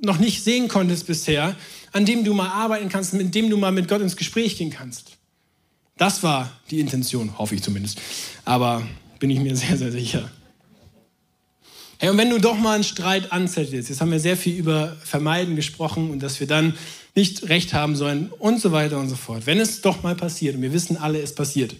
[0.02, 1.56] noch nicht sehen konntest bisher,
[1.94, 4.70] an dem du mal arbeiten kannst, mit dem du mal mit Gott ins Gespräch gehen
[4.70, 5.12] kannst.
[5.96, 8.00] Das war die Intention, hoffe ich zumindest.
[8.44, 8.86] Aber
[9.20, 10.30] bin ich mir sehr, sehr sicher.
[11.98, 14.96] Hey, und wenn du doch mal einen Streit anzettelst, jetzt haben wir sehr viel über
[15.04, 16.74] Vermeiden gesprochen und dass wir dann
[17.14, 19.46] nicht recht haben sollen und so weiter und so fort.
[19.46, 21.76] Wenn es doch mal passiert, und wir wissen alle, es passiert,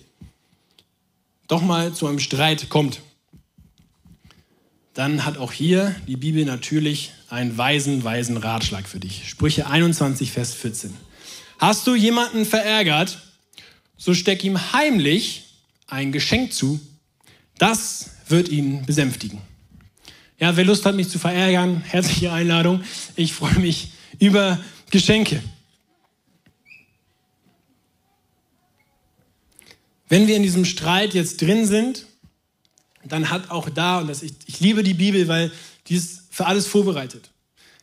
[1.49, 3.01] doch mal zu einem Streit kommt,
[4.95, 9.29] dann hat auch hier die Bibel natürlich einen weisen, weisen Ratschlag für dich.
[9.29, 10.95] Sprüche 21, Vers 14.
[11.59, 13.19] Hast du jemanden verärgert,
[13.97, 15.45] so steck ihm heimlich
[15.87, 16.81] ein Geschenk zu,
[17.59, 19.41] das wird ihn besänftigen.
[20.39, 22.83] Ja, wer Lust hat, mich zu verärgern, herzliche Einladung.
[23.17, 24.59] Ich freue mich über
[24.91, 25.43] Geschenke.
[30.09, 32.07] Wenn wir in diesem Streit jetzt drin sind,
[33.05, 35.53] dann hat auch da, und das, ich, ich liebe die Bibel, weil
[35.89, 37.31] die ist für alles vorbereitet.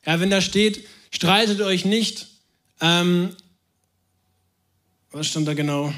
[0.06, 2.28] Ja, wenn da steht, streitet euch nicht,
[2.82, 3.30] ähm,
[5.12, 5.94] was stand da genau?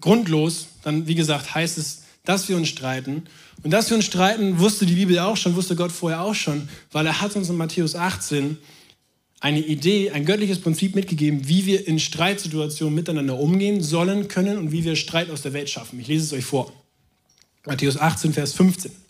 [0.00, 3.24] Grundlos, dann wie gesagt heißt es, dass wir uns streiten.
[3.64, 6.68] Und dass wir uns streiten, wusste die Bibel auch schon, wusste Gott vorher auch schon,
[6.92, 8.58] weil er hat uns in Matthäus 18
[9.40, 14.70] eine Idee, ein göttliches Prinzip mitgegeben, wie wir in Streitsituationen miteinander umgehen sollen, können und
[14.70, 15.98] wie wir Streit aus der Welt schaffen.
[15.98, 16.72] Ich lese es euch vor.
[17.64, 19.05] Matthäus 18, Vers 15.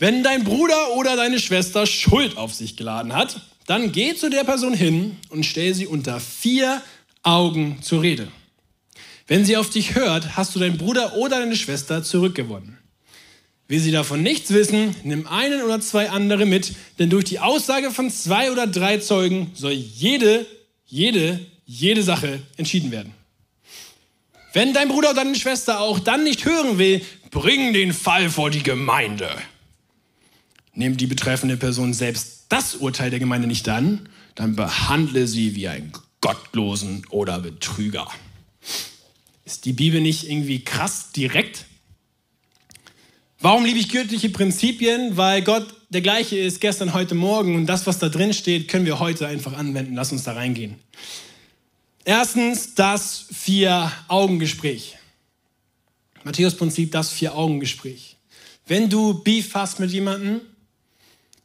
[0.00, 4.44] Wenn dein Bruder oder deine Schwester Schuld auf sich geladen hat, dann geh zu der
[4.44, 6.80] Person hin und stell sie unter vier
[7.22, 8.28] Augen zur Rede.
[9.26, 12.78] Wenn sie auf dich hört, hast du deinen Bruder oder deine Schwester zurückgewonnen.
[13.68, 17.90] Will sie davon nichts wissen, nimm einen oder zwei andere mit, denn durch die Aussage
[17.90, 20.46] von zwei oder drei Zeugen soll jede,
[20.86, 23.12] jede, jede Sache entschieden werden.
[24.54, 28.50] Wenn dein Bruder oder deine Schwester auch dann nicht hören will, bring den Fall vor
[28.50, 29.30] die Gemeinde.
[30.80, 35.68] Nimmt die betreffende Person selbst das Urteil der Gemeinde nicht an, dann behandle sie wie
[35.68, 38.08] einen Gottlosen oder Betrüger.
[39.44, 41.66] Ist die Bibel nicht irgendwie krass direkt?
[43.40, 45.18] Warum liebe ich göttliche Prinzipien?
[45.18, 48.86] Weil Gott der gleiche ist gestern, heute Morgen und das, was da drin steht, können
[48.86, 49.94] wir heute einfach anwenden.
[49.94, 50.76] Lass uns da reingehen.
[52.06, 54.96] Erstens das Vier-Augen-Gespräch.
[56.24, 58.16] Matthäus-Prinzip, das Vier-Augen-Gespräch.
[58.66, 60.40] Wenn du Beef hast mit jemandem,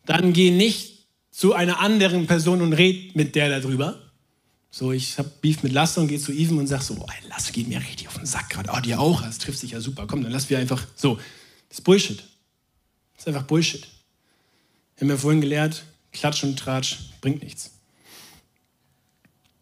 [0.06, 4.02] dann geh nicht zu einer anderen Person und red mit der darüber.
[4.72, 7.54] So, ich habe Beef mit Lasse und gehe zu Even und sag so, oh, Lasse
[7.54, 8.72] geht mir richtig auf den Sack gerade.
[8.74, 10.06] Oh, dir auch, das trifft sich ja super.
[10.08, 11.16] Komm, dann lass wir einfach so.
[11.70, 12.24] Das ist Bullshit.
[13.14, 13.88] Das ist einfach Bullshit.
[14.96, 17.72] Wir haben ja vorhin gelehrt, Klatsch und Tratsch bringt nichts.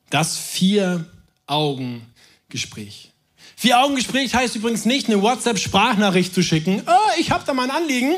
[0.10, 3.12] Das Vier-Augen-Gespräch.
[3.56, 6.84] Vier-Augen-Gespräch heißt übrigens nicht, eine WhatsApp-Sprachnachricht zu schicken.
[6.86, 8.14] Oh, ich habe da mal ein Anliegen.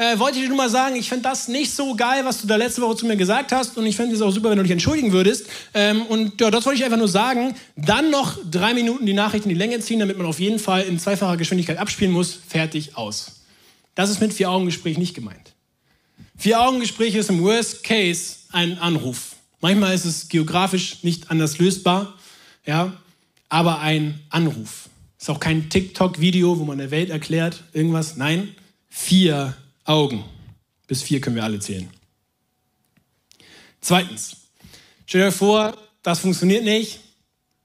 [0.00, 2.46] Äh, wollte ich dir nur mal sagen, ich finde das nicht so geil, was du
[2.46, 3.76] da letzte Woche zu mir gesagt hast.
[3.76, 5.46] Und ich fände es auch super, wenn du dich entschuldigen würdest.
[5.74, 7.54] Ähm, und ja, das wollte ich einfach nur sagen.
[7.76, 10.84] Dann noch drei Minuten die Nachrichten in die Länge ziehen, damit man auf jeden Fall
[10.84, 12.38] in zweifacher Geschwindigkeit abspielen muss.
[12.48, 13.42] Fertig, aus.
[13.94, 15.52] Das ist mit Vier-Augen-Gespräch nicht gemeint.
[16.38, 19.36] Vier-Augen-Gespräch ist im Worst Case ein Anruf.
[19.60, 22.14] Manchmal ist es geografisch nicht anders lösbar,
[22.64, 22.94] ja,
[23.50, 24.88] aber ein Anruf.
[25.20, 28.16] Ist auch kein TikTok-Video, wo man der Welt erklärt irgendwas.
[28.16, 28.54] Nein,
[28.88, 30.24] vier Augen.
[30.86, 31.88] Bis vier können wir alle zählen.
[33.80, 34.36] Zweitens,
[35.06, 37.00] stell dir vor, das funktioniert nicht,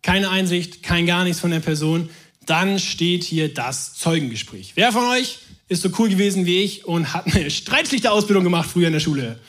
[0.02, 2.10] keine Einsicht, kein gar nichts von der Person,
[2.46, 4.74] dann steht hier das Zeugengespräch.
[4.76, 8.88] Wer von euch ist so cool gewesen wie ich und hat eine Streitschlichter-Ausbildung gemacht früher
[8.88, 9.40] in der Schule?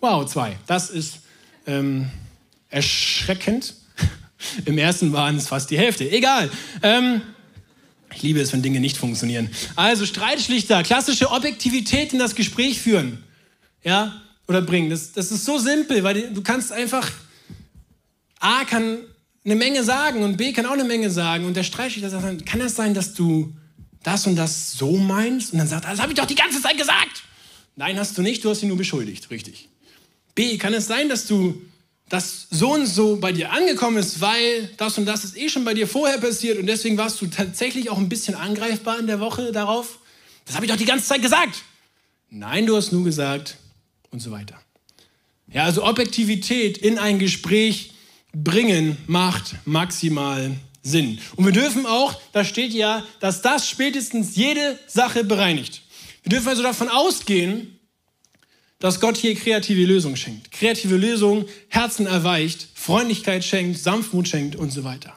[0.00, 0.58] Wow, zwei.
[0.66, 1.20] Das ist
[1.66, 2.10] ähm,
[2.68, 3.74] erschreckend.
[4.66, 6.10] Im ersten waren es fast die Hälfte.
[6.10, 6.50] Egal.
[6.82, 7.22] Ähm,
[8.16, 9.50] ich liebe es, wenn Dinge nicht funktionieren.
[9.76, 13.22] Also Streitschlichter, klassische Objektivität in das Gespräch führen.
[13.82, 14.90] Ja, oder bringen.
[14.90, 17.10] Das, das ist so simpel, weil du kannst einfach,
[18.40, 18.98] A kann
[19.44, 21.44] eine Menge sagen und B kann auch eine Menge sagen.
[21.44, 23.54] Und der Streitschlichter sagt dann, kann das sein, dass du
[24.02, 25.52] das und das so meinst?
[25.52, 27.22] Und dann sagt er, das habe ich doch die ganze Zeit gesagt.
[27.76, 29.68] Nein, hast du nicht, du hast ihn nur beschuldigt, richtig.
[30.34, 31.60] B, kann es sein, dass du
[32.08, 35.64] das so und so bei dir angekommen ist, weil das und das ist eh schon
[35.64, 39.20] bei dir vorher passiert und deswegen warst du tatsächlich auch ein bisschen angreifbar in der
[39.20, 39.98] Woche darauf?
[40.44, 41.62] Das habe ich doch die ganze Zeit gesagt.
[42.30, 43.56] Nein, du hast nur gesagt
[44.10, 44.60] und so weiter.
[45.48, 47.92] Ja, also Objektivität in ein Gespräch
[48.32, 51.18] bringen macht maximal Sinn.
[51.36, 55.82] Und wir dürfen auch, da steht ja, dass das spätestens jede Sache bereinigt.
[56.22, 57.73] Wir dürfen also davon ausgehen,
[58.84, 60.52] dass Gott hier kreative Lösungen schenkt.
[60.52, 65.14] Kreative Lösungen, Herzen erweicht, Freundlichkeit schenkt, Sanftmut schenkt und so weiter.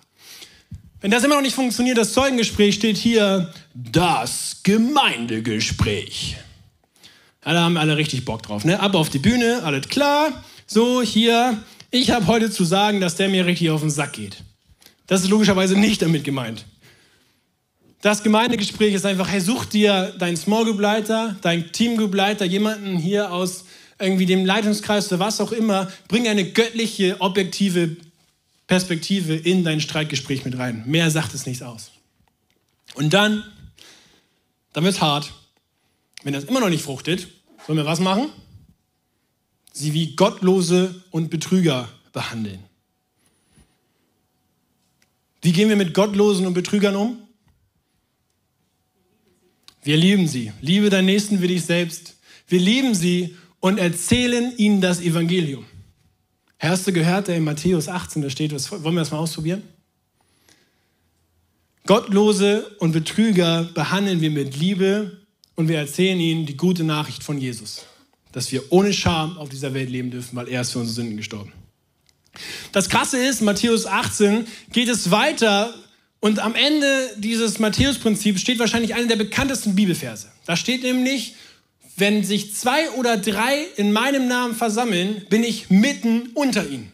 [1.01, 6.37] Wenn das immer noch nicht funktioniert, das Zeugengespräch steht hier das Gemeindegespräch.
[7.45, 8.63] Ja, da haben alle richtig Bock drauf.
[8.63, 8.79] Ne?
[8.79, 10.45] Ab auf die Bühne, alles klar.
[10.65, 14.37] So, hier, ich habe heute zu sagen, dass der mir richtig auf den Sack geht.
[15.07, 16.63] Das ist logischerweise nicht damit gemeint.
[18.01, 22.45] Das Gemeindegespräch ist einfach, hey, such dir deinen Small Group Leiter, deinen Team Group Leiter,
[22.45, 23.65] jemanden hier aus
[23.99, 27.97] irgendwie dem Leitungskreis oder was auch immer, bring eine göttliche, objektive
[28.67, 30.83] Perspektive in dein Streitgespräch mit rein.
[30.85, 31.91] Mehr sagt es nicht aus.
[32.93, 33.43] Und dann,
[34.73, 35.33] dann wird es hart.
[36.23, 37.27] Wenn das immer noch nicht fruchtet,
[37.65, 38.29] sollen wir was machen?
[39.73, 42.59] Sie wie Gottlose und Betrüger behandeln.
[45.41, 47.26] Wie gehen wir mit Gottlosen und Betrügern um?
[49.87, 50.51] Wir lieben sie.
[50.59, 52.17] Liebe deinen Nächsten wie dich selbst.
[52.49, 55.65] Wir lieben sie und erzählen ihnen das Evangelium.
[56.59, 59.63] Hast du gehört, in Matthäus 18, da steht, was, wollen wir das mal ausprobieren?
[61.85, 65.21] Gottlose und Betrüger behandeln wir mit Liebe
[65.55, 67.85] und wir erzählen ihnen die gute Nachricht von Jesus,
[68.33, 71.15] dass wir ohne Scham auf dieser Welt leben dürfen, weil er ist für unsere Sünden
[71.15, 71.53] gestorben.
[72.73, 75.73] Das Krasse ist, Matthäus 18 geht es weiter
[76.19, 80.31] und am Ende dieses Matthäus-Prinzips steht wahrscheinlich einer der bekanntesten Bibelverse.
[80.45, 81.35] Da steht nämlich,
[81.95, 86.91] wenn sich zwei oder drei in meinem Namen versammeln, bin ich mitten unter ihnen.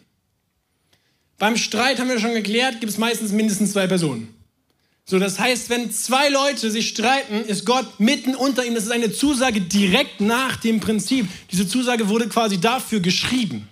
[1.37, 4.33] Beim Streit haben wir schon geklärt, gibt es meistens mindestens zwei Personen.
[5.05, 8.75] So, das heißt, wenn zwei Leute sich streiten, ist Gott mitten unter ihnen.
[8.75, 11.27] Das ist eine Zusage direkt nach dem Prinzip.
[11.51, 13.67] Diese Zusage wurde quasi dafür geschrieben.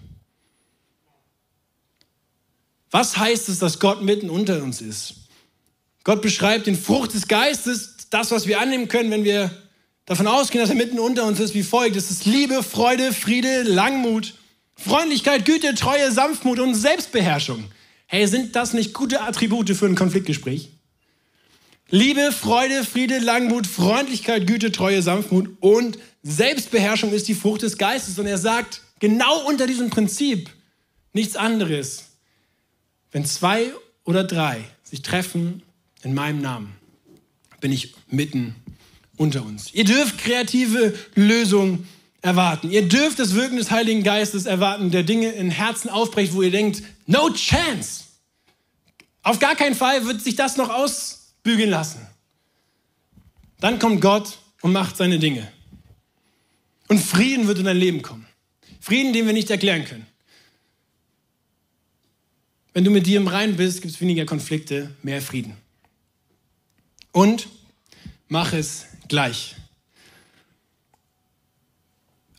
[2.90, 5.21] Was heißt es, dass Gott mitten unter uns ist?
[6.04, 9.52] Gott beschreibt den Frucht des Geistes, das, was wir annehmen können, wenn wir
[10.06, 11.96] davon ausgehen, dass er mitten unter uns ist, wie folgt.
[11.96, 14.34] Es ist Liebe, Freude, Friede, Langmut,
[14.76, 17.66] Freundlichkeit, Güte, Treue, Sanftmut und Selbstbeherrschung.
[18.08, 20.72] Hey, sind das nicht gute Attribute für ein Konfliktgespräch?
[21.90, 28.18] Liebe, Freude, Friede, Langmut, Freundlichkeit, Güte, Treue, Sanftmut und Selbstbeherrschung ist die Frucht des Geistes.
[28.18, 30.50] Und er sagt, genau unter diesem Prinzip
[31.14, 32.06] nichts anderes.
[33.12, 33.72] Wenn zwei
[34.04, 35.64] oder drei sich treffen
[36.04, 36.74] in meinem Namen
[37.60, 38.56] bin ich mitten
[39.18, 39.74] unter uns.
[39.74, 41.88] Ihr dürft kreative Lösungen
[42.22, 42.70] erwarten.
[42.70, 46.52] Ihr dürft das Wirken des Heiligen Geistes erwarten, der Dinge in Herzen aufbrecht, wo ihr
[46.52, 48.04] denkt, no chance.
[49.24, 52.00] Auf gar keinen Fall wird sich das noch ausbügeln lassen.
[53.60, 55.48] Dann kommt Gott und macht seine Dinge.
[56.88, 58.26] Und Frieden wird in dein Leben kommen.
[58.80, 60.06] Frieden, den wir nicht erklären können.
[62.74, 65.56] Wenn du mit dir im Reinen bist, gibt es weniger Konflikte, mehr Frieden.
[67.12, 67.48] Und
[68.28, 69.56] mach es gleich.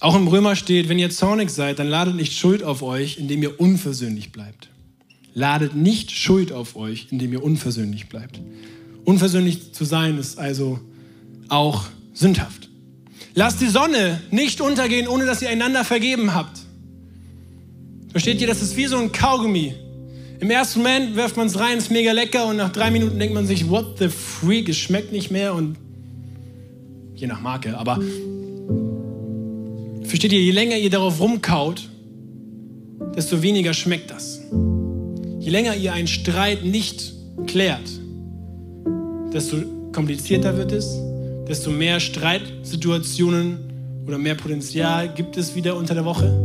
[0.00, 3.42] Auch im Römer steht, wenn ihr zornig seid, dann ladet nicht Schuld auf euch, indem
[3.42, 4.68] ihr unversöhnlich bleibt.
[5.34, 8.40] Ladet nicht Schuld auf euch, indem ihr unversöhnlich bleibt.
[9.04, 10.80] Unversöhnlich zu sein ist also
[11.48, 12.68] auch sündhaft.
[13.34, 16.58] Lasst die Sonne nicht untergehen, ohne dass ihr einander vergeben habt.
[18.10, 19.74] Versteht ihr, das ist wie so ein Kaugummi.
[20.42, 23.32] Im ersten Moment wirft man es rein, ist mega lecker und nach drei Minuten denkt
[23.32, 25.76] man sich, what the freak, es schmeckt nicht mehr und
[27.14, 28.00] je nach Marke, aber
[30.02, 31.88] versteht ihr, je länger ihr darauf rumkaut,
[33.14, 34.40] desto weniger schmeckt das.
[35.38, 37.12] Je länger ihr einen Streit nicht
[37.46, 37.88] klärt,
[39.32, 39.58] desto
[39.92, 40.98] komplizierter wird es,
[41.46, 43.58] desto mehr Streitsituationen
[44.08, 46.36] oder mehr Potenzial gibt es wieder unter der Woche.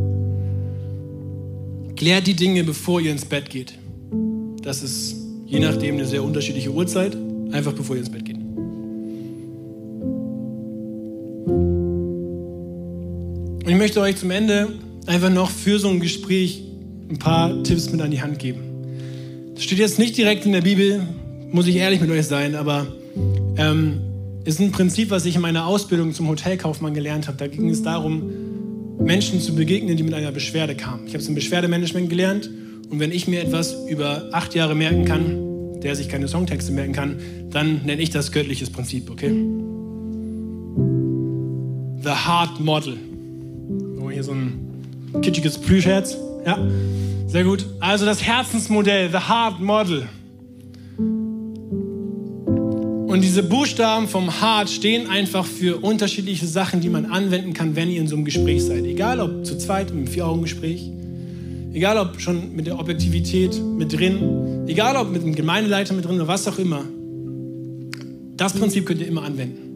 [1.95, 3.74] Klärt die Dinge, bevor ihr ins Bett geht.
[4.68, 5.15] Das ist
[5.45, 7.15] je nachdem eine sehr unterschiedliche Uhrzeit,
[7.53, 8.36] einfach bevor ihr ins Bett geht.
[13.63, 14.74] Und ich möchte euch zum Ende
[15.05, 16.65] einfach noch für so ein Gespräch
[17.09, 18.59] ein paar Tipps mit an die Hand geben.
[19.55, 21.01] Das steht jetzt nicht direkt in der Bibel,
[21.49, 22.88] muss ich ehrlich mit euch sein, aber
[23.55, 24.01] ähm,
[24.43, 27.38] ist ein Prinzip, was ich in meiner Ausbildung zum Hotelkaufmann gelernt habe.
[27.38, 28.30] Da ging es darum,
[28.99, 31.07] Menschen zu begegnen, die mit einer Beschwerde kamen.
[31.07, 32.49] Ich habe es im Beschwerdemanagement gelernt
[32.89, 36.93] und wenn ich mir etwas über acht Jahre merken kann, der sich keine Songtexte merken
[36.93, 37.17] kann,
[37.51, 39.31] dann nenne ich das göttliches Prinzip, okay?
[42.03, 42.97] The Heart Model.
[44.01, 46.17] Oh, hier so ein kitschiges Plüschherz.
[46.45, 46.57] Ja,
[47.27, 47.65] sehr gut.
[47.79, 50.07] Also das Herzensmodell, The Heart Model.
[53.07, 57.89] Und diese Buchstaben vom Heart stehen einfach für unterschiedliche Sachen, die man anwenden kann, wenn
[57.89, 58.85] ihr in so einem Gespräch seid.
[58.85, 60.91] Egal ob zu zweit im Vier-Augen-Gespräch,
[61.74, 66.15] egal ob schon mit der Objektivität mit drin, egal ob mit dem Gemeindeleiter mit drin
[66.15, 66.84] oder was auch immer.
[68.36, 69.68] Das Prinzip könnt ihr immer anwenden.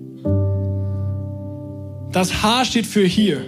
[2.11, 3.41] Das H steht für hier.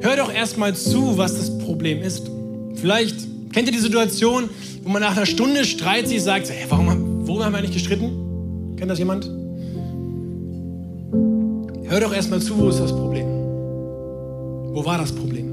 [0.00, 2.30] Hör doch erstmal zu, was das Problem ist.
[2.74, 3.16] Vielleicht
[3.52, 4.48] kennt ihr die Situation,
[4.84, 8.76] wo man nach einer Stunde Streit sich sagt, hey, warum, worüber haben wir eigentlich gestritten?
[8.76, 9.28] Kennt das jemand?
[11.88, 13.26] Hör doch erstmal zu, wo ist das Problem?
[14.74, 15.45] Wo war das Problem?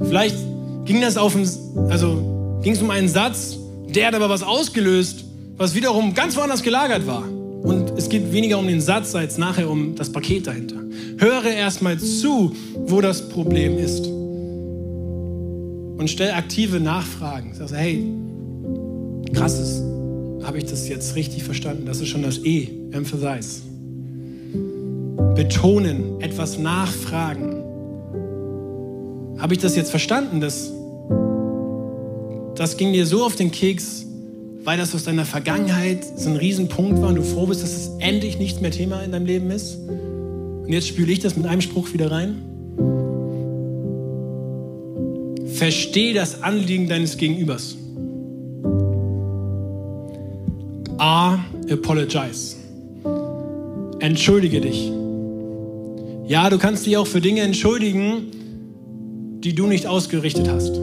[0.00, 0.36] Vielleicht
[0.84, 1.48] ging das auf ein,
[1.88, 5.24] also ging es um einen Satz, der hat aber was ausgelöst,
[5.56, 7.24] was wiederum ganz woanders gelagert war.
[7.64, 10.76] Und es geht weniger um den Satz als nachher um das Paket dahinter.
[11.18, 12.52] Höre erstmal zu,
[12.86, 14.06] wo das Problem ist.
[15.96, 17.54] Und stell aktive Nachfragen.
[17.54, 18.04] Sag, hey,
[19.32, 19.80] krasses,
[20.42, 21.86] habe ich das jetzt richtig verstanden?
[21.86, 23.62] Das ist schon das E, emphasize.
[25.34, 27.53] Betonen, etwas nachfragen.
[29.44, 30.40] Habe ich das jetzt verstanden?
[30.40, 30.72] Das,
[32.54, 34.06] das ging dir so auf den Keks,
[34.62, 37.90] weil das aus deiner Vergangenheit so ein Riesenpunkt war und du froh bist, dass es
[37.98, 39.76] endlich nicht mehr Thema in deinem Leben ist?
[39.76, 42.36] Und jetzt spüle ich das mit einem Spruch wieder rein.
[45.56, 47.76] Versteh das Anliegen deines Gegenübers.
[50.96, 51.38] A.
[51.70, 52.56] Apologize.
[53.98, 54.90] Entschuldige dich.
[56.28, 58.30] Ja, du kannst dich auch für Dinge entschuldigen,
[59.44, 60.80] die du nicht ausgerichtet hast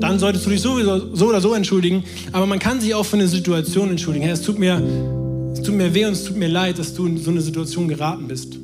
[0.00, 2.04] dann solltest du dich sowieso so oder so entschuldigen.
[2.32, 4.24] Aber man kann sich auch für eine Situation entschuldigen.
[4.24, 4.82] Hey, es tut mir,
[5.52, 7.88] es tut mir weh und es tut mir leid, dass du in so eine Situation
[7.88, 8.58] geraten bist.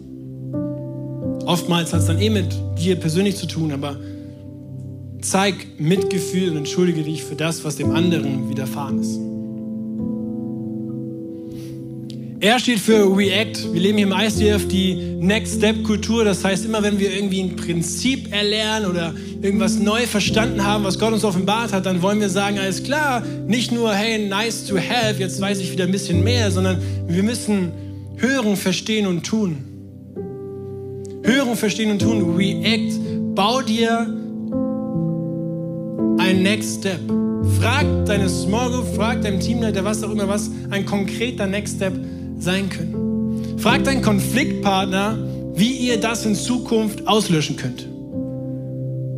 [1.47, 3.97] Oftmals hat es dann eh mit dir persönlich zu tun, aber
[5.21, 9.19] zeig Mitgefühl und entschuldige dich für das, was dem anderen widerfahren ist.
[12.43, 13.73] R steht für React.
[13.73, 16.25] Wir leben hier im ICF die Next Step Kultur.
[16.25, 20.99] Das heißt, immer wenn wir irgendwie ein Prinzip erlernen oder irgendwas neu verstanden haben, was
[20.99, 24.77] Gott uns offenbart hat, dann wollen wir sagen, alles klar, nicht nur, hey, nice to
[24.77, 27.71] have, jetzt weiß ich wieder ein bisschen mehr, sondern wir müssen
[28.17, 29.59] hören, verstehen und tun.
[31.23, 32.35] Hören, verstehen und tun.
[32.35, 33.37] React.
[33.37, 34.01] Bau dir
[36.19, 36.99] ein Next Step.
[37.61, 41.95] Frag deine Small Group, frag deinem Teamleiter, was auch immer, was ein konkreter Next Step
[41.95, 42.12] ist
[42.43, 43.59] sein können.
[43.59, 45.19] Frag deinen Konfliktpartner,
[45.55, 47.87] wie ihr das in Zukunft auslöschen könnt.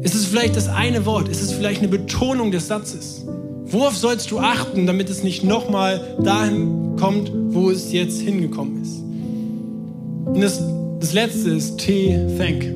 [0.02, 1.28] Ist es vielleicht das eine Wort?
[1.28, 3.24] Ist es vielleicht eine Betonung des Satzes?
[3.64, 8.98] Worauf sollst du achten, damit es nicht nochmal dahin kommt, wo es jetzt hingekommen ist?
[10.26, 10.62] Und das,
[11.00, 12.66] das letzte ist T, thank.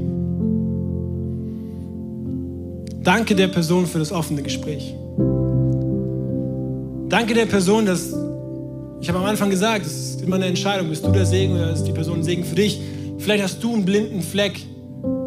[3.04, 4.94] Danke der Person für das offene Gespräch.
[7.08, 8.14] Danke der Person, dass
[9.00, 11.72] ich habe am Anfang gesagt, es ist immer eine Entscheidung, bist du der Segen oder
[11.72, 12.80] ist die Person ein Segen für dich?
[13.18, 14.60] Vielleicht hast du einen blinden Fleck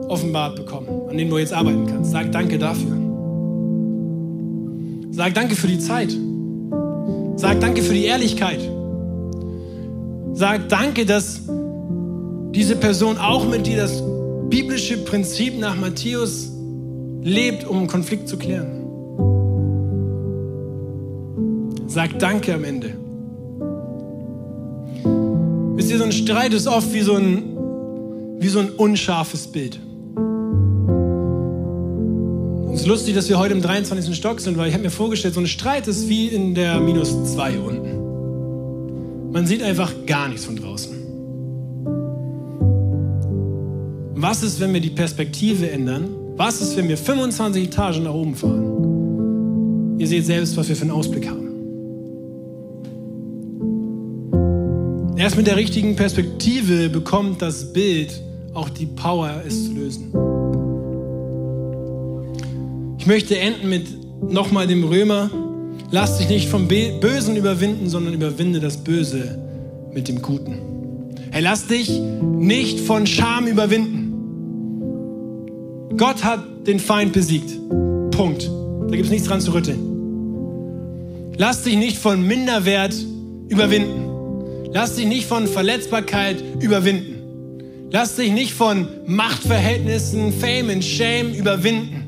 [0.08, 2.12] offenbart bekommen, an dem du jetzt arbeiten kannst.
[2.12, 2.98] Sag danke dafür.
[5.12, 6.16] Sag danke für die Zeit.
[7.38, 8.60] Sag danke für die Ehrlichkeit.
[10.34, 11.42] Sag danke, dass
[12.54, 14.04] diese Person auch mit dir das
[14.50, 16.52] biblische Prinzip nach Matthäus
[17.24, 18.82] lebt, um einen Konflikt zu klären.
[21.88, 23.01] Sag danke am Ende.
[25.82, 27.58] Wisst ihr, so ein Streit ist oft wie so ein
[28.40, 29.80] wie so ein unscharfes Bild.
[32.72, 34.16] Es ist lustig, dass wir heute im 23.
[34.16, 37.34] Stock sind, weil ich habe mir vorgestellt, so ein Streit ist wie in der minus
[37.34, 39.32] 2 unten.
[39.32, 40.96] Man sieht einfach gar nichts von draußen.
[44.14, 46.10] Was ist, wenn wir die Perspektive ändern?
[46.38, 49.98] Was ist, wenn wir 25 Etagen nach oben fahren?
[49.98, 51.51] Ihr seht selbst, was wir für einen Ausblick haben.
[55.22, 58.10] Erst mit der richtigen Perspektive bekommt das Bild
[58.56, 60.12] auch die Power, es zu lösen.
[62.98, 63.86] Ich möchte enden mit
[64.32, 65.30] nochmal dem Römer.
[65.92, 69.38] Lass dich nicht vom Bösen überwinden, sondern überwinde das Böse
[69.94, 70.58] mit dem Guten.
[71.30, 71.92] Hey, lass dich
[72.40, 74.14] nicht von Scham überwinden.
[75.98, 77.52] Gott hat den Feind besiegt.
[78.10, 78.50] Punkt.
[78.88, 81.34] Da gibt es nichts dran zu rütteln.
[81.38, 82.96] Lass dich nicht von Minderwert
[83.50, 84.01] überwinden.
[84.74, 87.90] Lass dich nicht von Verletzbarkeit überwinden.
[87.92, 92.02] Lass dich nicht von Machtverhältnissen, Fame und Shame überwinden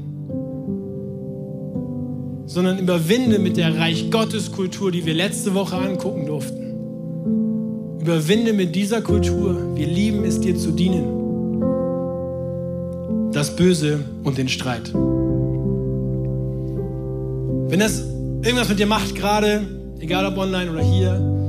[2.53, 7.99] sondern überwinde mit der Reich Gottes Kultur, die wir letzte Woche angucken durften.
[7.99, 11.61] Überwinde mit dieser Kultur, wir lieben es dir zu dienen,
[13.31, 14.93] das Böse und den Streit.
[17.69, 18.03] Wenn das
[18.43, 19.65] irgendwas mit dir macht gerade,
[19.99, 21.42] egal ob online oder hier,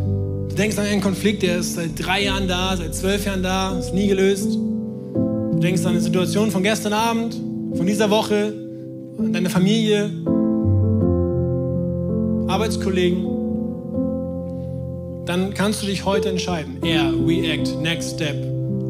[0.54, 3.76] du denkst an einen Konflikt, der ist seit drei Jahren da, seit zwölf Jahren da,
[3.76, 4.54] ist nie gelöst.
[4.54, 7.34] Du denkst an eine Situation von gestern Abend,
[7.76, 8.54] von dieser Woche,
[9.18, 10.12] an deine Familie,
[12.46, 13.26] Arbeitskollegen,
[15.26, 18.36] dann kannst du dich heute entscheiden, eher React, Next Step,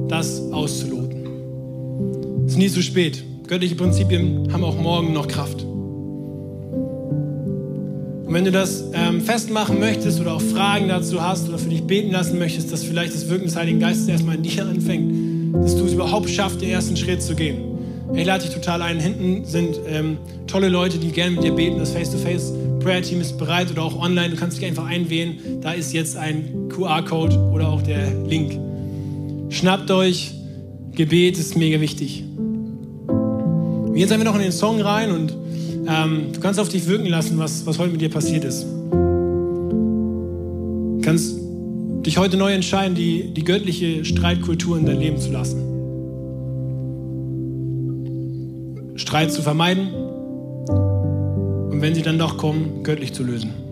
[0.08, 2.44] das auszuloten.
[2.44, 3.24] Es ist nie zu spät.
[3.46, 5.63] Göttliche Prinzipien haben auch morgen noch Kraft.
[8.34, 11.84] Und wenn du das ähm, festmachen möchtest oder auch Fragen dazu hast oder für dich
[11.84, 15.76] beten lassen möchtest, dass vielleicht das Wirken des Heiligen Geistes erstmal in dir anfängt, dass
[15.76, 17.58] du es überhaupt schaffst, den ersten Schritt zu gehen.
[18.12, 18.98] Ich lade dich total ein.
[18.98, 20.18] Hinten sind ähm,
[20.48, 22.50] tolle Leute, die gerne mit dir beten, das Face-to-Face.
[22.50, 24.30] -face Prayer Team ist bereit oder auch online.
[24.30, 25.36] Du kannst dich einfach einwählen.
[25.60, 28.58] Da ist jetzt ein QR-Code oder auch der Link.
[29.50, 30.32] Schnappt euch.
[30.90, 32.24] Gebet ist mega wichtig.
[33.92, 35.43] Wir jetzt einfach noch in den Song rein und
[35.86, 38.64] ähm, du kannst auf dich wirken lassen, was, was heute mit dir passiert ist.
[40.92, 41.36] Du kannst
[42.06, 45.60] dich heute neu entscheiden, die, die göttliche Streitkultur in dein Leben zu lassen.
[48.96, 49.88] Streit zu vermeiden,
[51.74, 53.63] und wenn sie dann doch kommen, göttlich zu lösen.